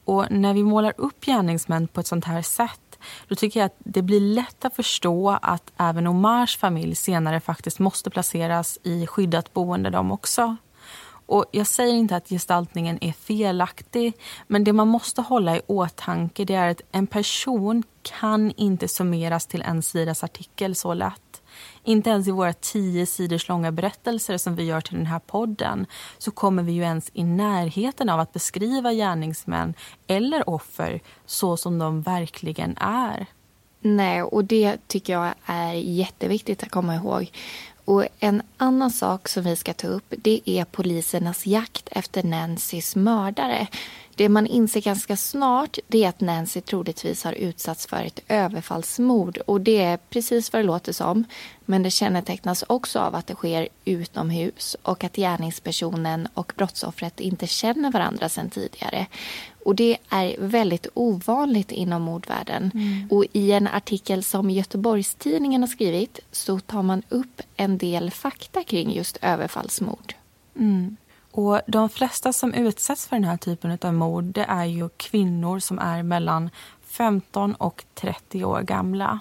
Och 0.04 0.26
när 0.32 0.54
vi 0.54 0.64
målar 0.64 0.94
upp 0.98 1.26
gärningsmän 1.26 1.88
på 1.88 2.00
ett 2.00 2.08
sånt 2.08 2.26
här 2.26 2.42
sätt 2.42 3.00
då 3.28 3.36
tycker 3.36 3.60
jag 3.60 3.66
att 3.66 3.76
det 3.80 4.02
blir 4.02 4.20
lätt 4.20 4.66
att 4.66 4.76
förstå 4.76 5.40
att 5.42 5.72
även 5.78 6.08
Omars 6.08 6.58
familj 6.58 6.96
senare 6.96 7.40
faktiskt 7.40 7.80
måste 7.80 8.10
placeras 8.10 8.80
i 8.84 9.08
skyddat 9.08 9.54
boende 9.54 9.90
de 9.90 10.12
också. 10.12 10.56
Och 11.26 11.46
jag 11.52 11.68
säger 11.68 11.94
inte 11.94 12.16
att 12.16 12.30
gestaltningen 12.30 12.98
är 13.02 13.12
felaktig 13.12 14.14
men 14.48 14.64
det 14.64 14.74
man 14.74 14.88
måste 14.88 15.22
hålla 15.22 15.58
i 15.58 15.62
åtanke 15.68 16.46
det 16.46 16.54
är 16.54 16.72
att 16.72 16.82
en 16.92 17.08
person 17.08 17.84
kan 18.02 18.52
inte 18.52 18.88
summeras 18.88 19.48
till 19.48 19.62
en 19.62 19.82
sidas 19.82 20.24
artikel 20.24 20.76
så 20.76 20.94
lätt. 20.94 21.42
Inte 21.84 22.10
ens 22.10 22.28
i 22.28 22.32
våra 22.32 22.54
tio 22.54 23.06
sidors 23.06 23.48
långa 23.48 23.72
berättelser 23.72 24.38
som 24.38 24.56
vi 24.56 24.64
gör 24.64 24.82
till 24.82 24.98
den 24.98 25.06
här 25.06 25.20
podden 25.20 25.86
så 26.18 26.32
kommer 26.32 26.64
vi 26.64 26.72
ju 26.72 26.82
ens 26.82 27.10
i 27.14 27.24
närheten 27.24 28.10
av 28.10 28.20
att 28.20 28.34
beskriva 28.34 28.94
gärningsmän 28.94 29.74
eller 30.08 30.50
offer 30.50 31.02
så 31.26 31.58
som 31.58 31.80
de 31.80 32.02
verkligen 32.02 32.78
är. 32.78 33.28
Nej, 33.80 34.24
och 34.24 34.46
det 34.46 34.88
tycker 34.88 35.14
jag 35.14 35.34
är 35.46 35.74
jätteviktigt 35.74 36.64
att 36.64 36.72
komma 36.72 36.96
ihåg. 36.96 37.32
Och 37.86 38.08
En 38.20 38.42
annan 38.58 38.92
sak 38.92 39.30
som 39.30 39.44
vi 39.44 39.56
ska 39.56 39.74
ta 39.74 39.88
upp 39.88 40.14
det 40.18 40.42
är 40.46 40.66
polisernas 40.66 41.46
jakt 41.46 41.90
efter 41.92 42.24
Nancys 42.24 42.96
mördare. 42.96 43.68
Det 44.16 44.30
man 44.30 44.48
inser 44.48 44.82
ganska 44.82 45.18
snart 45.18 45.78
det 45.88 46.04
är 46.04 46.10
att 46.10 46.22
Nancy 46.22 46.62
troligtvis 46.62 47.24
har 47.24 47.34
utsatts 47.34 47.88
för 47.88 48.04
ett 48.04 48.20
överfallsmord. 48.28 49.38
Och 49.38 49.62
Det 49.62 49.84
är 49.84 49.98
precis 49.98 50.54
vad 50.54 50.62
det 50.62 50.66
låter 50.66 50.94
som. 50.94 51.24
Men 51.66 51.84
det 51.84 51.92
kännetecknas 51.92 52.64
också 52.68 53.00
av 53.00 53.16
att 53.16 53.28
det 53.28 53.36
sker 53.36 53.68
utomhus 53.86 54.76
och 54.82 55.04
att 55.04 55.16
gärningspersonen 55.16 56.28
och 56.34 56.54
brottsoffret 56.56 57.20
inte 57.20 57.48
känner 57.48 57.92
varandra 57.92 58.30
sedan 58.30 58.50
tidigare. 58.50 59.08
Och 59.66 59.76
Det 59.76 59.98
är 60.10 60.36
väldigt 60.40 60.88
ovanligt 60.94 61.72
inom 61.72 62.02
mordvärlden. 62.02 62.72
Mm. 62.74 63.08
Och 63.12 63.26
I 63.34 63.52
en 63.52 63.68
artikel 63.68 64.24
som 64.24 64.50
Göteborgstidningen 64.50 65.62
har 65.62 65.68
skrivit 65.68 66.20
så 66.32 66.60
tar 66.60 66.82
man 66.82 67.04
upp 67.10 67.42
en 67.56 67.78
del 67.78 68.12
fakta 68.12 68.64
kring 68.64 68.94
just 68.94 69.18
överfallsmord. 69.22 70.14
Mm. 70.56 70.98
Och 71.32 71.62
De 71.68 71.90
flesta 71.90 72.34
som 72.34 72.54
utsätts 72.54 73.08
för 73.08 73.16
den 73.16 73.24
här 73.24 73.38
typen 73.38 73.78
av 73.82 73.94
mord 73.94 74.24
det 74.24 74.46
är 74.48 74.66
ju 74.66 74.90
kvinnor 74.90 75.60
som 75.60 75.80
är 75.80 76.04
mellan 76.04 76.50
15 76.86 77.56
och 77.56 77.84
30 77.94 78.46
år 78.46 78.62
gamla. 78.62 79.20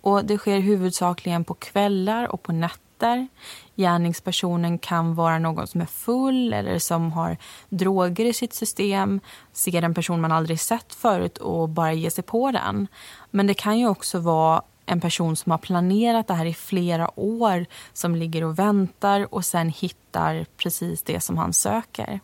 Och 0.00 0.24
Det 0.24 0.38
sker 0.38 0.58
huvudsakligen 0.58 1.44
på 1.44 1.54
kvällar 1.54 2.32
och 2.32 2.42
på 2.42 2.52
nätter. 2.52 2.87
Gärningspersonen 3.76 4.78
kan 4.78 5.14
vara 5.14 5.38
någon 5.38 5.66
som 5.66 5.80
är 5.80 5.86
full 5.86 6.52
eller 6.52 6.78
som 6.78 7.12
har 7.12 7.36
droger 7.68 8.24
i 8.24 8.32
sitt 8.32 8.54
system 8.54 9.20
ser 9.52 9.82
en 9.82 9.94
person 9.94 10.20
man 10.20 10.32
aldrig 10.32 10.60
sett 10.60 10.94
förut 10.94 11.38
och 11.38 11.68
bara 11.68 11.92
ger 11.92 12.10
sig 12.10 12.24
på 12.24 12.50
den. 12.50 12.86
Men 13.30 13.46
det 13.46 13.54
kan 13.54 13.78
ju 13.78 13.88
också 13.88 14.18
vara 14.18 14.62
en 14.86 15.00
person 15.00 15.36
som 15.36 15.50
har 15.50 15.58
planerat 15.58 16.26
det 16.26 16.34
här 16.34 16.46
i 16.46 16.54
flera 16.54 17.20
år 17.20 17.66
som 17.92 18.14
ligger 18.14 18.44
och 18.44 18.58
väntar 18.58 19.34
och 19.34 19.44
sen 19.44 19.68
hittar 19.68 20.46
precis 20.56 21.02
det 21.02 21.20
som 21.20 21.38
han 21.38 21.52
söker. 21.52 22.20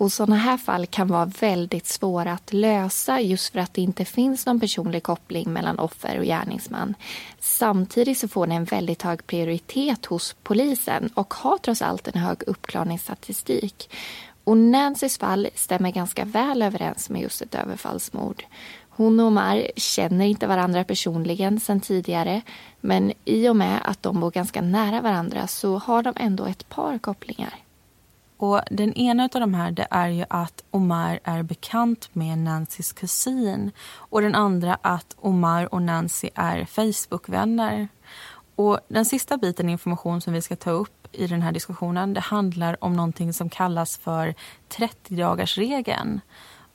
Och 0.00 0.12
Sådana 0.12 0.36
här 0.36 0.56
fall 0.56 0.86
kan 0.86 1.08
vara 1.08 1.24
väldigt 1.24 1.86
svåra 1.86 2.32
att 2.32 2.52
lösa 2.52 3.20
just 3.20 3.52
för 3.52 3.58
att 3.58 3.74
det 3.74 3.82
inte 3.82 4.04
finns 4.04 4.46
någon 4.46 4.60
personlig 4.60 5.02
koppling 5.02 5.52
mellan 5.52 5.78
offer 5.78 6.18
och 6.18 6.24
gärningsman. 6.24 6.94
Samtidigt 7.38 8.18
så 8.18 8.28
får 8.28 8.46
det 8.46 8.54
en 8.54 8.64
väldigt 8.64 9.02
hög 9.02 9.26
prioritet 9.26 10.06
hos 10.06 10.36
polisen 10.42 11.10
och 11.14 11.34
har 11.34 11.58
trots 11.58 11.82
allt 11.82 12.08
en 12.08 12.20
hög 12.20 12.42
uppklarningsstatistik. 12.46 13.90
Och 14.44 14.56
Nancys 14.56 15.18
fall 15.18 15.48
stämmer 15.54 15.90
ganska 15.90 16.24
väl 16.24 16.62
överens 16.62 17.10
med 17.10 17.22
just 17.22 17.42
ett 17.42 17.54
överfallsmord. 17.54 18.44
Hon 18.88 19.20
och 19.20 19.26
Omar 19.26 19.66
känner 19.76 20.24
inte 20.24 20.46
varandra 20.46 20.84
personligen 20.84 21.60
sen 21.60 21.80
tidigare 21.80 22.42
men 22.80 23.12
i 23.24 23.48
och 23.48 23.56
med 23.56 23.80
att 23.84 24.02
de 24.02 24.20
bor 24.20 24.30
ganska 24.30 24.62
nära 24.62 25.00
varandra 25.00 25.46
så 25.46 25.78
har 25.78 26.02
de 26.02 26.14
ändå 26.16 26.44
ett 26.44 26.68
par 26.68 26.98
kopplingar. 26.98 27.54
Och 28.42 28.60
Den 28.70 28.92
ena 28.92 29.22
av 29.22 29.40
de 29.40 29.54
här 29.54 29.70
det 29.70 29.86
är 29.90 30.08
ju 30.08 30.24
att 30.30 30.64
Omar 30.70 31.20
är 31.24 31.42
bekant 31.42 32.08
med 32.12 32.38
Nancys 32.38 32.92
kusin 32.92 33.72
och 33.96 34.22
den 34.22 34.34
andra 34.34 34.78
att 34.82 35.16
Omar 35.16 35.74
och 35.74 35.82
Nancy 35.82 36.30
är 36.34 36.64
Facebookvänner. 36.64 37.88
Och 38.54 38.80
Den 38.88 39.04
sista 39.04 39.36
biten 39.36 39.68
information 39.68 40.20
som 40.20 40.32
vi 40.32 40.42
ska 40.42 40.56
ta 40.56 40.70
upp 40.70 41.08
i 41.12 41.26
den 41.26 41.42
här 41.42 41.52
diskussionen 41.52 42.14
det 42.14 42.20
handlar 42.20 42.84
om 42.84 42.92
någonting 42.92 43.32
som 43.32 43.50
kallas 43.50 43.96
för 43.98 44.34
30-dagarsregeln. 44.68 46.20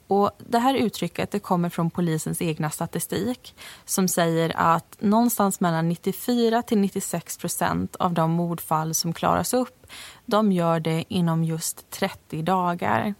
Och 0.08 0.32
det 0.38 0.60
här 0.60 0.76
uttrycket 0.76 1.32
det 1.32 1.39
kommer 1.39 1.70
från 1.70 1.89
polisens 1.89 2.41
egna 2.41 2.70
statistik 2.70 3.56
som 3.86 4.08
säger 4.08 4.54
att 4.56 4.98
någonstans 5.00 5.60
mellan 5.60 5.89
94 5.89 6.62
till 6.62 6.78
96 6.78 7.38
procent 7.38 7.96
av 7.96 8.13
de 8.13 8.32
mordfall 8.32 8.94
som 8.94 9.13
klaras 9.13 9.54
upp 9.54 9.88
de 10.26 10.52
gör 10.52 10.80
det 10.80 11.04
inom 11.08 11.44
just 11.44 11.89
30 11.89 12.41
dagar. 12.41 13.13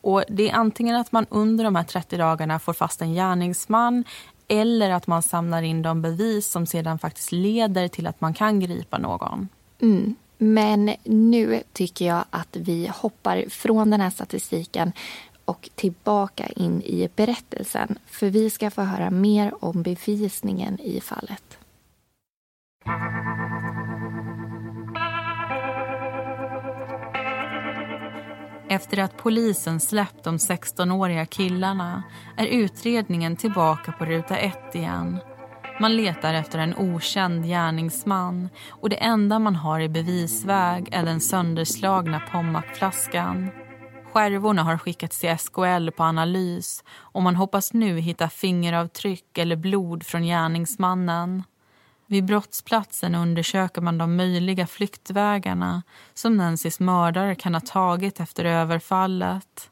Och 0.00 0.24
Det 0.28 0.50
är 0.50 0.54
antingen 0.54 0.96
att 0.96 1.12
man 1.12 1.26
under 1.30 1.64
de 1.64 1.76
här 1.76 1.84
30 1.84 2.16
dagarna 2.16 2.58
får 2.58 2.72
fast 2.72 3.02
en 3.02 3.14
gärningsman 3.14 4.04
eller 4.48 4.90
att 4.90 5.06
man 5.06 5.22
samlar 5.22 5.62
in 5.62 5.82
de 5.82 6.02
bevis 6.02 6.46
som 6.46 6.66
sedan 6.66 6.98
faktiskt 6.98 7.32
leder 7.32 7.88
till 7.88 8.06
att 8.06 8.20
man 8.20 8.34
kan 8.34 8.60
gripa 8.60 8.98
någon. 8.98 9.48
Mm. 9.80 10.16
Men 10.38 10.94
nu 11.04 11.62
tycker 11.72 12.06
jag 12.06 12.24
att 12.30 12.56
vi 12.56 12.90
hoppar 12.94 13.44
från 13.50 13.90
den 13.90 14.00
här 14.00 14.10
statistiken 14.10 14.92
och 15.48 15.70
tillbaka 15.74 16.46
in 16.46 16.82
i 16.82 17.08
berättelsen. 17.16 17.98
För 18.06 18.30
vi 18.30 18.50
ska 18.50 18.70
få 18.70 18.82
höra 18.82 19.10
mer 19.10 19.64
om 19.64 19.82
bevisningen 19.82 20.80
i 20.80 21.00
fallet. 21.00 21.58
Efter 28.70 28.98
att 28.98 29.16
polisen 29.16 29.80
släppt 29.80 30.24
de 30.24 30.36
16-åriga 30.36 31.26
killarna 31.26 32.02
är 32.36 32.46
utredningen 32.46 33.36
tillbaka 33.36 33.92
på 33.92 34.04
ruta 34.04 34.36
ett 34.36 34.74
igen. 34.74 35.18
Man 35.80 35.96
letar 35.96 36.34
efter 36.34 36.58
en 36.58 36.76
okänd 36.76 37.44
gärningsman 37.44 38.48
och 38.68 38.88
det 38.88 38.96
enda 38.96 39.38
man 39.38 39.56
har 39.56 39.80
i 39.80 39.88
bevisväg 39.88 40.88
är 40.92 41.04
den 41.04 41.20
sönderslagna 41.20 42.20
pommackflaskan. 42.32 43.50
Skärvorna 44.12 44.62
har 44.62 44.78
skickats 44.78 45.18
till 45.18 45.38
SKL 45.38 45.90
på 45.90 46.02
analys 46.02 46.84
och 46.90 47.22
man 47.22 47.36
hoppas 47.36 47.72
nu 47.72 47.98
hitta 47.98 48.28
fingeravtryck 48.28 49.38
eller 49.38 49.56
blod 49.56 50.06
från 50.06 50.22
gärningsmannen. 50.22 51.42
Vid 52.06 52.24
brottsplatsen 52.24 53.14
undersöker 53.14 53.80
man 53.80 53.98
de 53.98 54.16
möjliga 54.16 54.66
flyktvägarna 54.66 55.82
som 56.14 56.36
Nancys 56.36 56.80
mördare 56.80 57.34
kan 57.34 57.54
ha 57.54 57.60
tagit 57.60 58.20
efter 58.20 58.44
överfallet. 58.44 59.70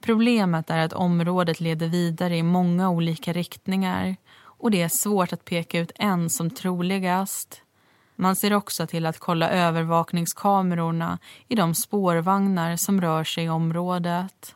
Problemet 0.00 0.70
är 0.70 0.78
att 0.78 0.92
området 0.92 1.60
leder 1.60 1.88
vidare 1.88 2.36
i 2.36 2.42
många 2.42 2.90
olika 2.90 3.32
riktningar 3.32 4.16
och 4.36 4.70
det 4.70 4.82
är 4.82 4.88
svårt 4.88 5.32
att 5.32 5.44
peka 5.44 5.78
ut 5.78 5.92
en 5.94 6.30
som 6.30 6.50
troligast. 6.50 7.63
Man 8.16 8.36
ser 8.36 8.52
också 8.54 8.86
till 8.86 9.06
att 9.06 9.18
kolla 9.18 9.50
övervakningskamerorna 9.50 11.18
i 11.48 11.54
de 11.54 11.74
spårvagnar 11.74 12.76
som 12.76 13.00
rör 13.00 13.24
sig 13.24 13.44
i 13.44 13.48
området. 13.48 14.54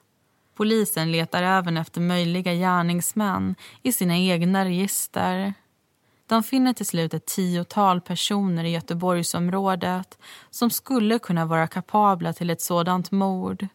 Polisen 0.54 1.12
letar 1.12 1.42
även 1.42 1.76
efter 1.76 2.00
möjliga 2.00 2.54
gärningsmän 2.54 3.54
i 3.82 3.92
sina 3.92 4.16
egna 4.16 4.64
register. 4.64 5.54
De 6.26 6.42
finner 6.42 6.72
till 6.72 6.86
slut 6.86 7.14
ett 7.14 7.26
tiotal 7.26 8.00
personer 8.00 8.64
i 8.64 8.70
Göteborgsområdet 8.70 10.18
som 10.50 10.70
skulle 10.70 11.18
kunna 11.18 11.44
vara 11.44 11.66
kapabla 11.66 12.32
till 12.32 12.50
ett 12.50 12.60
sådant 12.60 13.10
mord. 13.10 13.66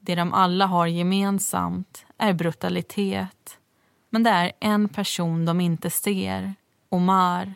Det 0.00 0.14
de 0.14 0.32
alla 0.32 0.66
har 0.66 0.86
gemensamt 0.86 2.06
är 2.18 2.32
brutalitet. 2.32 3.58
Men 4.10 4.22
det 4.22 4.30
är 4.30 4.52
en 4.60 4.88
person 4.88 5.44
de 5.44 5.60
inte 5.60 5.90
ser, 5.90 6.54
Omar. 6.88 7.54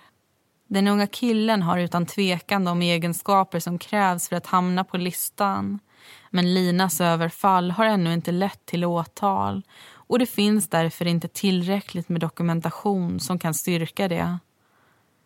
Den 0.73 0.89
unga 0.89 1.07
killen 1.07 1.63
har 1.63 1.79
utan 1.79 2.07
tvekan 2.07 2.65
de 2.65 2.83
egenskaper 2.83 3.61
som 3.61 3.79
krävs 3.79 4.29
för 4.29 4.37
att 4.37 4.47
hamna 4.47 4.85
på 4.85 4.97
listan. 4.97 5.79
Men 6.31 6.55
Linas 6.55 7.01
överfall 7.01 7.71
har 7.71 7.85
ännu 7.85 8.13
inte 8.13 8.33
lett 8.33 8.67
till 8.67 8.85
åtal 8.85 9.63
och 9.93 10.19
det 10.19 10.27
finns 10.27 10.69
därför 10.69 11.07
inte 11.07 11.29
tillräckligt 11.29 12.09
med 12.09 12.21
dokumentation 12.21 13.21
som 13.21 13.39
kan 13.39 13.55
styrka 13.55 14.09
det. 14.09 14.39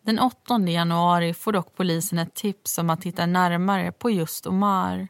Den 0.01 0.19
8 0.19 0.59
januari 0.59 1.33
får 1.33 1.53
dock 1.53 1.75
polisen 1.75 2.19
ett 2.19 2.33
tips 2.33 2.77
om 2.77 2.89
att 2.89 3.01
titta 3.01 3.25
närmare 3.25 3.91
på 3.91 4.09
just 4.09 4.47
Omar. 4.47 5.07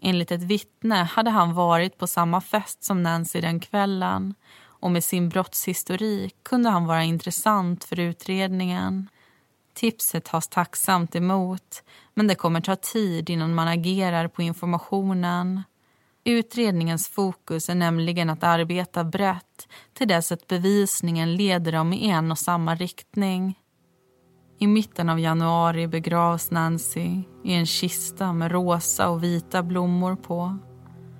Enligt 0.00 0.30
ett 0.30 0.42
vittne 0.42 0.94
hade 0.94 1.30
han 1.30 1.54
varit 1.54 1.98
på 1.98 2.06
samma 2.06 2.40
fest 2.40 2.84
som 2.84 3.02
Nancy 3.02 3.40
den 3.40 3.60
kvällen 3.60 4.34
och 4.60 4.90
med 4.90 5.04
sin 5.04 5.28
brottshistorik 5.28 6.34
kunde 6.42 6.70
han 6.70 6.86
vara 6.86 7.04
intressant 7.04 7.84
för 7.84 8.00
utredningen. 8.00 9.08
Tipset 9.78 10.24
tas 10.24 10.48
tacksamt 10.48 11.16
emot 11.16 11.82
men 12.14 12.26
det 12.26 12.34
kommer 12.34 12.60
ta 12.60 12.76
tid 12.76 13.30
innan 13.30 13.54
man 13.54 13.68
agerar 13.68 14.28
på 14.28 14.42
informationen. 14.42 15.62
Utredningens 16.24 17.08
fokus 17.08 17.68
är 17.68 17.74
nämligen 17.74 18.30
att 18.30 18.44
arbeta 18.44 19.04
brett 19.04 19.68
till 19.94 20.08
dess 20.08 20.32
att 20.32 20.46
bevisningen 20.46 21.36
leder 21.36 21.72
dem 21.72 21.92
i 21.92 22.10
en 22.10 22.30
och 22.30 22.38
samma 22.38 22.74
riktning. 22.74 23.58
I 24.58 24.66
mitten 24.66 25.08
av 25.08 25.20
januari 25.20 25.86
begravs 25.86 26.50
Nancy 26.50 27.22
i 27.44 27.52
en 27.54 27.66
kista 27.66 28.32
med 28.32 28.52
rosa 28.52 29.08
och 29.08 29.24
vita 29.24 29.62
blommor 29.62 30.16
på. 30.16 30.58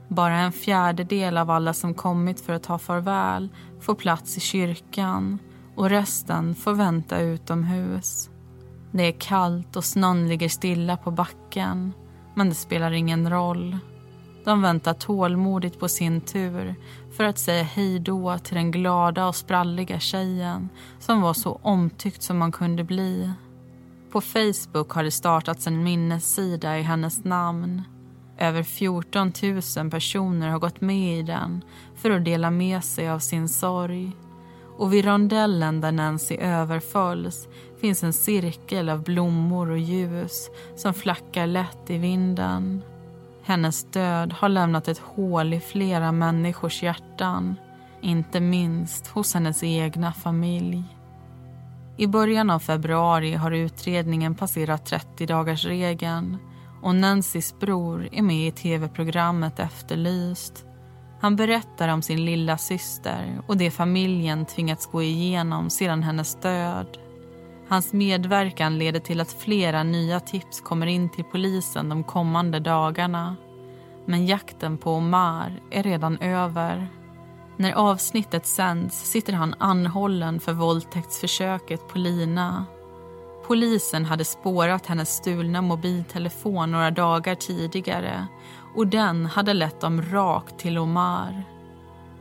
Bara 0.09 0.39
en 0.39 0.53
fjärdedel 0.53 1.39
av 1.39 1.51
alla 1.51 1.75
som 1.75 1.95
kommit 1.95 2.41
för 2.41 2.53
att 2.53 2.63
ta 2.63 2.79
farväl 2.79 3.49
får 3.81 3.95
plats 3.95 4.37
i 4.37 4.41
kyrkan 4.41 5.39
och 5.77 5.91
resten 5.91 6.55
får 6.55 6.73
vänta 6.73 7.21
utomhus. 7.21 8.31
Det 8.91 9.03
är 9.03 9.21
kallt 9.21 9.77
och 9.77 9.85
snön 9.85 10.29
ligger 10.29 10.49
stilla 10.49 10.97
på 10.97 11.11
backen 11.11 11.93
men 12.35 12.49
det 12.49 12.55
spelar 12.55 12.93
ingen 12.93 13.31
roll. 13.31 13.79
De 14.45 14.63
väntar 14.63 14.95
tålmodigt 14.95 15.81
på 15.81 15.89
sin 15.89 16.21
tur 16.21 16.75
för 17.17 17.25
att 17.25 17.39
säga 17.39 17.63
hej 17.63 17.99
då 17.99 18.39
till 18.39 18.55
den 18.55 18.71
glada 18.71 19.27
och 19.27 19.37
spralliga 19.37 20.01
tjejen 20.01 20.69
som 20.99 21.21
var 21.21 21.35
så 21.35 21.61
omtyckt 21.63 22.23
som 22.23 22.39
man 22.39 22.53
kunde 22.53 22.85
bli. 22.85 23.31
På 24.11 24.21
Facebook 24.21 24.91
har 24.91 25.05
det 25.05 25.11
startats 25.11 25.67
en 25.67 25.85
minnessida 25.85 26.79
i 26.79 26.83
hennes 26.83 27.25
namn. 27.25 27.83
Över 28.39 28.63
14 28.63 29.33
000 29.77 29.91
personer 29.91 30.49
har 30.49 30.59
gått 30.59 30.81
med 30.81 31.19
i 31.19 31.23
den 31.23 31.65
för 31.97 32.11
att 32.11 32.25
dela 32.25 32.51
med 32.51 32.85
sig 32.85 33.11
av 33.11 33.19
sin 33.19 33.49
sorg. 33.49 34.13
Och 34.79 34.93
vid 34.93 35.05
rondellen 35.05 35.81
där 35.81 35.93
Nancy 35.93 36.37
överfölls 36.37 37.49
finns 37.81 38.05
en 38.05 38.13
cirkel 38.13 38.89
av 38.89 39.03
blommor 39.03 39.71
och 39.71 39.79
ljus 39.79 40.51
som 40.77 40.95
flackar 40.95 41.47
lätt 41.47 41.91
i 41.91 41.99
vinden. 41.99 42.83
Hennes 43.43 43.85
död 43.85 44.33
har 44.33 44.49
lämnat 44.49 44.89
ett 44.89 44.99
hål 44.99 45.55
i 45.55 45.61
flera 45.61 46.13
människors 46.13 46.83
hjärtan. 46.83 47.57
Inte 48.01 48.41
minst 48.41 49.07
hos 49.07 49.35
hennes 49.35 49.63
egna 49.63 50.13
familj. 50.13 50.85
I 51.97 52.07
början 52.07 52.51
av 52.51 52.59
februari 52.59 53.35
har 53.35 53.51
utredningen 53.51 54.35
passerat 54.35 54.93
30-dagarsregeln 54.93 56.37
och 56.83 56.95
Nancys 56.95 57.59
bror 57.61 58.09
är 58.13 58.23
med 58.23 58.49
i 58.49 58.53
tv-programmet 58.53 59.59
Efterlyst. 59.59 60.68
Han 61.21 61.37
berättar 61.37 61.89
om 61.89 62.03
sin 62.03 62.25
lilla 62.25 62.59
syster 62.59 63.41
och 63.47 63.57
det 63.57 63.71
familjen 63.71 64.47
tvingats 64.47 64.87
gå 64.87 65.03
igenom 65.03 65.71
sedan 65.71 66.03
hennes 66.03 66.35
död. 66.35 66.99
Hans 67.69 67.93
medverkan 67.93 68.79
leder 68.79 69.01
till 69.01 69.21
att 69.21 69.33
flera 69.33 69.83
nya 69.83 70.21
tips 70.21 70.61
kommer 70.61 70.87
in 70.87 71.09
till 71.09 71.25
polisen 71.25 71.89
de 71.89 72.05
kommande 72.05 72.61
dagarna. 72.61 73.37
Men 74.05 74.27
jakten 74.27 74.79
på 74.79 74.93
Omar 74.93 75.61
är 75.71 75.83
redan 75.83 76.19
över. 76.19 76.89
När 77.57 77.73
avsnittet 77.73 78.47
sänds 78.47 79.11
sitter 79.11 79.33
han 79.33 79.55
anhållen 79.59 80.41
för 80.41 80.53
våldtäktsförsöket 80.53 81.89
på 81.89 81.99
Lina. 81.99 82.67
Polisen 83.49 84.05
hade 84.05 84.25
spårat 84.25 84.87
hennes 84.87 85.17
stulna 85.17 85.63
mobiltelefon 85.63 86.71
några 86.71 86.91
dagar 86.91 87.35
tidigare 87.35 88.27
och 88.75 88.87
den 88.87 89.27
hade 89.27 89.55
lett 89.55 89.81
dem 89.81 90.03
rakt 90.03 90.59
till 90.59 90.79
Omar. 90.79 91.45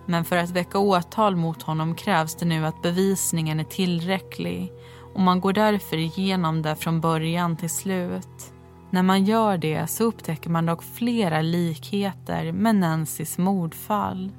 Men 0.06 0.26
för 0.26 0.38
att 0.38 0.50
väcka 0.50 0.80
åtal 0.80 1.36
mot 1.36 1.64
honom 1.64 1.96
krävs 1.96 2.36
det 2.36 2.46
nu 2.46 2.66
att 2.66 2.82
bevisningen 2.82 3.60
är 3.60 3.64
tillräcklig 3.64 4.72
och 5.14 5.20
man 5.20 5.42
går 5.42 5.54
därför 5.54 5.98
igenom 5.98 6.62
det 6.62 6.76
från 6.76 7.02
början 7.02 7.58
till 7.58 7.70
slut. 7.70 8.54
När 8.92 9.04
man 9.04 9.26
gör 9.26 9.58
det 9.58 9.88
så 9.88 10.04
upptäcker 10.04 10.50
man 10.50 10.66
dock 10.66 10.84
flera 10.84 11.42
likheter 11.42 12.52
med 12.52 12.76
Nancys 12.76 13.38
mordfall. 13.38 14.32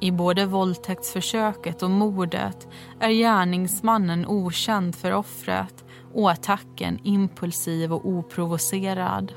I 0.00 0.10
både 0.10 0.46
våldtäktsförsöket 0.46 1.82
och 1.82 1.90
mordet 1.90 2.68
är 3.00 3.10
gärningsmannen 3.10 4.26
okänd 4.26 4.94
för 4.94 5.12
offret 5.12 5.83
och 6.14 6.30
attacken 6.30 6.98
impulsiv 7.02 7.92
och 7.92 8.08
oprovocerad. 8.08 9.32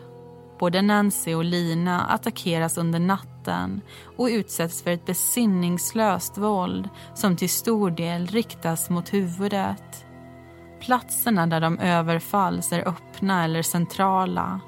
Både 0.59 0.81
Nancy 0.81 1.35
och 1.35 1.45
Lina 1.45 2.05
attackeras 2.05 2.77
under 2.77 2.99
natten 2.99 3.81
och 4.17 4.25
utsätts 4.25 4.81
för 4.83 4.91
ett 4.91 5.05
besinningslöst 5.05 6.37
våld 6.37 6.89
som 7.13 7.35
till 7.35 7.49
stor 7.49 7.91
del 7.91 8.27
riktas 8.27 8.89
mot 8.89 9.13
huvudet. 9.13 10.05
Platserna 10.79 11.47
där 11.47 11.61
de 11.61 11.79
överfalls 11.79 12.71
är 12.71 12.87
öppna 12.87 13.43
eller 13.43 13.61
centrala 13.61 14.59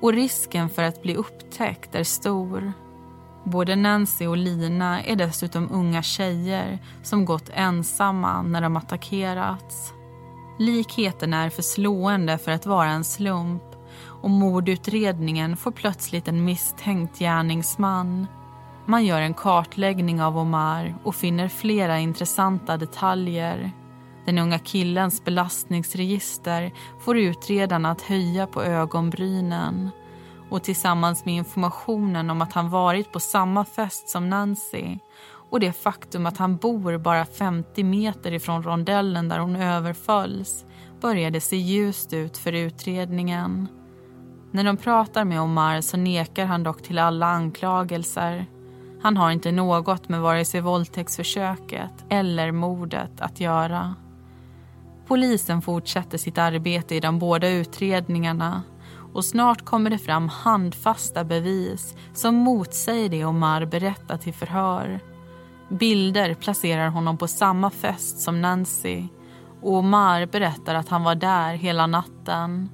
och 0.00 0.12
risken 0.12 0.68
för 0.68 0.82
att 0.82 1.02
bli 1.02 1.14
upptäckt 1.16 1.94
är 1.94 2.04
stor. 2.04 2.72
Både 3.44 3.76
Nancy 3.76 4.26
och 4.26 4.36
Lina 4.36 5.02
är 5.02 5.16
dessutom 5.16 5.68
unga 5.72 6.02
tjejer 6.02 6.78
som 7.02 7.24
gått 7.24 7.50
ensamma 7.54 8.42
när 8.42 8.60
de 8.60 8.76
attackerats. 8.76 9.92
Likheten 10.58 11.34
är 11.34 11.50
för 11.50 11.62
slående 11.62 12.38
för 12.38 12.52
att 12.52 12.66
vara 12.66 12.90
en 12.90 13.04
slump 13.04 13.62
och 14.22 14.30
mordutredningen 14.30 15.56
får 15.56 15.70
plötsligt 15.70 16.28
en 16.28 16.44
misstänkt 16.44 17.18
gärningsman. 17.18 18.26
Man 18.86 19.04
gör 19.04 19.20
en 19.20 19.34
kartläggning 19.34 20.22
av 20.22 20.38
Omar 20.38 20.94
och 21.04 21.14
finner 21.14 21.48
flera 21.48 21.98
intressanta 21.98 22.76
detaljer. 22.76 23.70
Den 24.24 24.38
unga 24.38 24.58
killens 24.58 25.24
belastningsregister 25.24 26.72
får 27.00 27.18
utredarna 27.18 27.90
att 27.90 28.02
höja 28.02 28.46
på 28.46 28.62
ögonbrynen 28.62 29.90
och 30.50 30.62
tillsammans 30.62 31.24
med 31.24 31.34
informationen 31.34 32.30
om 32.30 32.42
att 32.42 32.52
han 32.52 32.70
varit 32.70 33.12
på 33.12 33.20
samma 33.20 33.64
fest 33.64 34.08
som 34.08 34.28
Nancy 34.28 34.98
och 35.52 35.60
det 35.60 35.72
faktum 35.72 36.26
att 36.26 36.38
han 36.38 36.56
bor 36.56 36.98
bara 36.98 37.24
50 37.24 37.84
meter 37.84 38.32
ifrån 38.32 38.62
rondellen 38.62 39.28
där 39.28 39.38
hon 39.38 39.56
överfölls 39.56 40.64
började 41.00 41.40
se 41.40 41.56
ljust 41.56 42.12
ut 42.12 42.38
för 42.38 42.52
utredningen. 42.52 43.68
När 44.50 44.64
de 44.64 44.76
pratar 44.76 45.24
med 45.24 45.40
Omar 45.40 45.80
så 45.80 45.96
nekar 45.96 46.46
han 46.46 46.62
dock 46.62 46.82
till 46.82 46.98
alla 46.98 47.26
anklagelser. 47.26 48.46
Han 49.02 49.16
har 49.16 49.30
inte 49.30 49.52
något 49.52 50.08
med 50.08 50.20
vare 50.20 50.44
sig 50.44 50.60
våldtäktsförsöket 50.60 52.04
eller 52.08 52.52
mordet 52.52 53.20
att 53.20 53.40
göra. 53.40 53.94
Polisen 55.06 55.62
fortsätter 55.62 56.18
sitt 56.18 56.38
arbete 56.38 56.94
i 56.94 57.00
de 57.00 57.18
båda 57.18 57.48
utredningarna 57.48 58.62
och 59.12 59.24
snart 59.24 59.64
kommer 59.64 59.90
det 59.90 59.98
fram 59.98 60.28
handfasta 60.28 61.24
bevis 61.24 61.94
som 62.14 62.34
motsäger 62.34 63.08
det 63.08 63.24
Omar 63.24 63.64
berättat 63.64 64.20
till 64.20 64.34
förhör. 64.34 65.11
Bilder 65.78 66.34
placerar 66.34 66.88
honom 66.88 67.18
på 67.18 67.28
samma 67.28 67.70
fest 67.70 68.20
som 68.20 68.40
Nancy 68.40 69.04
och 69.62 69.74
Omar 69.74 70.26
berättar 70.26 70.74
att 70.74 70.88
han 70.88 71.02
var 71.02 71.14
där 71.14 71.54
hela 71.54 71.86
natten. 71.86 72.70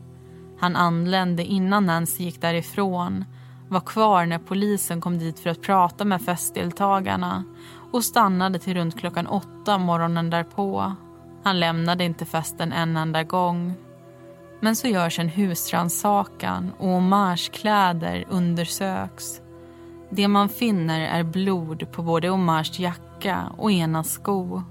Han 0.60 0.76
anlände 0.76 1.44
innan 1.44 1.86
Nancy 1.86 2.24
gick 2.24 2.40
därifrån 2.40 3.24
var 3.68 3.80
kvar 3.80 4.26
när 4.26 4.38
polisen 4.38 5.00
kom 5.00 5.18
dit 5.18 5.38
för 5.38 5.50
att 5.50 5.62
prata 5.62 6.04
med 6.04 6.22
festdeltagarna 6.22 7.44
och 7.92 8.04
stannade 8.04 8.58
till 8.58 8.74
runt 8.74 9.00
klockan 9.00 9.26
åtta 9.26 9.78
morgonen 9.78 10.30
därpå. 10.30 10.92
Han 11.44 11.60
lämnade 11.60 12.04
inte 12.04 12.24
festen 12.24 12.72
en 12.72 12.96
enda 12.96 13.22
gång. 13.22 13.74
Men 14.60 14.76
så 14.76 14.88
görs 14.88 15.18
en 15.18 15.28
husrannsakan 15.28 16.72
och 16.78 16.88
Omars 16.88 17.48
kläder 17.48 18.24
undersöks. 18.28 19.40
Det 20.10 20.28
man 20.28 20.48
finner 20.48 21.00
är 21.00 21.22
blod 21.22 21.92
på 21.92 22.02
både 22.02 22.30
Omars 22.30 22.78
jacka 22.78 23.52
och 23.56 23.72
ena 23.72 24.04
sko. 24.04 24.62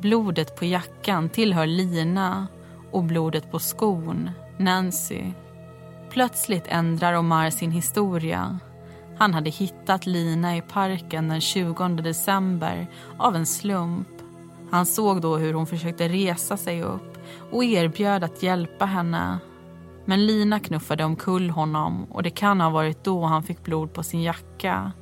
Blodet 0.00 0.56
på 0.56 0.64
jackan 0.64 1.28
tillhör 1.28 1.66
Lina 1.66 2.46
och 2.92 3.04
blodet 3.04 3.50
på 3.50 3.58
skon 3.58 4.30
Nancy. 4.58 5.22
Plötsligt 6.10 6.64
ändrar 6.66 7.14
Omar 7.14 7.50
sin 7.50 7.70
historia. 7.70 8.58
Han 9.18 9.34
hade 9.34 9.50
hittat 9.50 10.06
Lina 10.06 10.56
i 10.56 10.62
parken 10.62 11.28
den 11.28 11.40
20 11.40 11.88
december 11.88 12.86
av 13.18 13.36
en 13.36 13.46
slump. 13.46 14.08
Han 14.70 14.86
såg 14.86 15.20
då 15.20 15.36
hur 15.36 15.54
hon 15.54 15.66
försökte 15.66 16.08
resa 16.08 16.56
sig 16.56 16.82
upp 16.82 17.18
och 17.50 17.64
erbjöd 17.64 18.24
att 18.24 18.42
hjälpa 18.42 18.84
henne. 18.84 19.38
Men 20.08 20.26
Lina 20.26 20.60
knuffade 20.60 21.04
omkull 21.04 21.50
honom 21.50 22.04
och 22.04 22.22
det 22.22 22.30
kan 22.30 22.60
ha 22.60 22.70
varit 22.70 23.04
då 23.04 23.24
han 23.24 23.42
fick 23.42 23.62
blod 23.64 23.92
på 23.92 24.02
sin 24.02 24.22
jacka. 24.22 24.92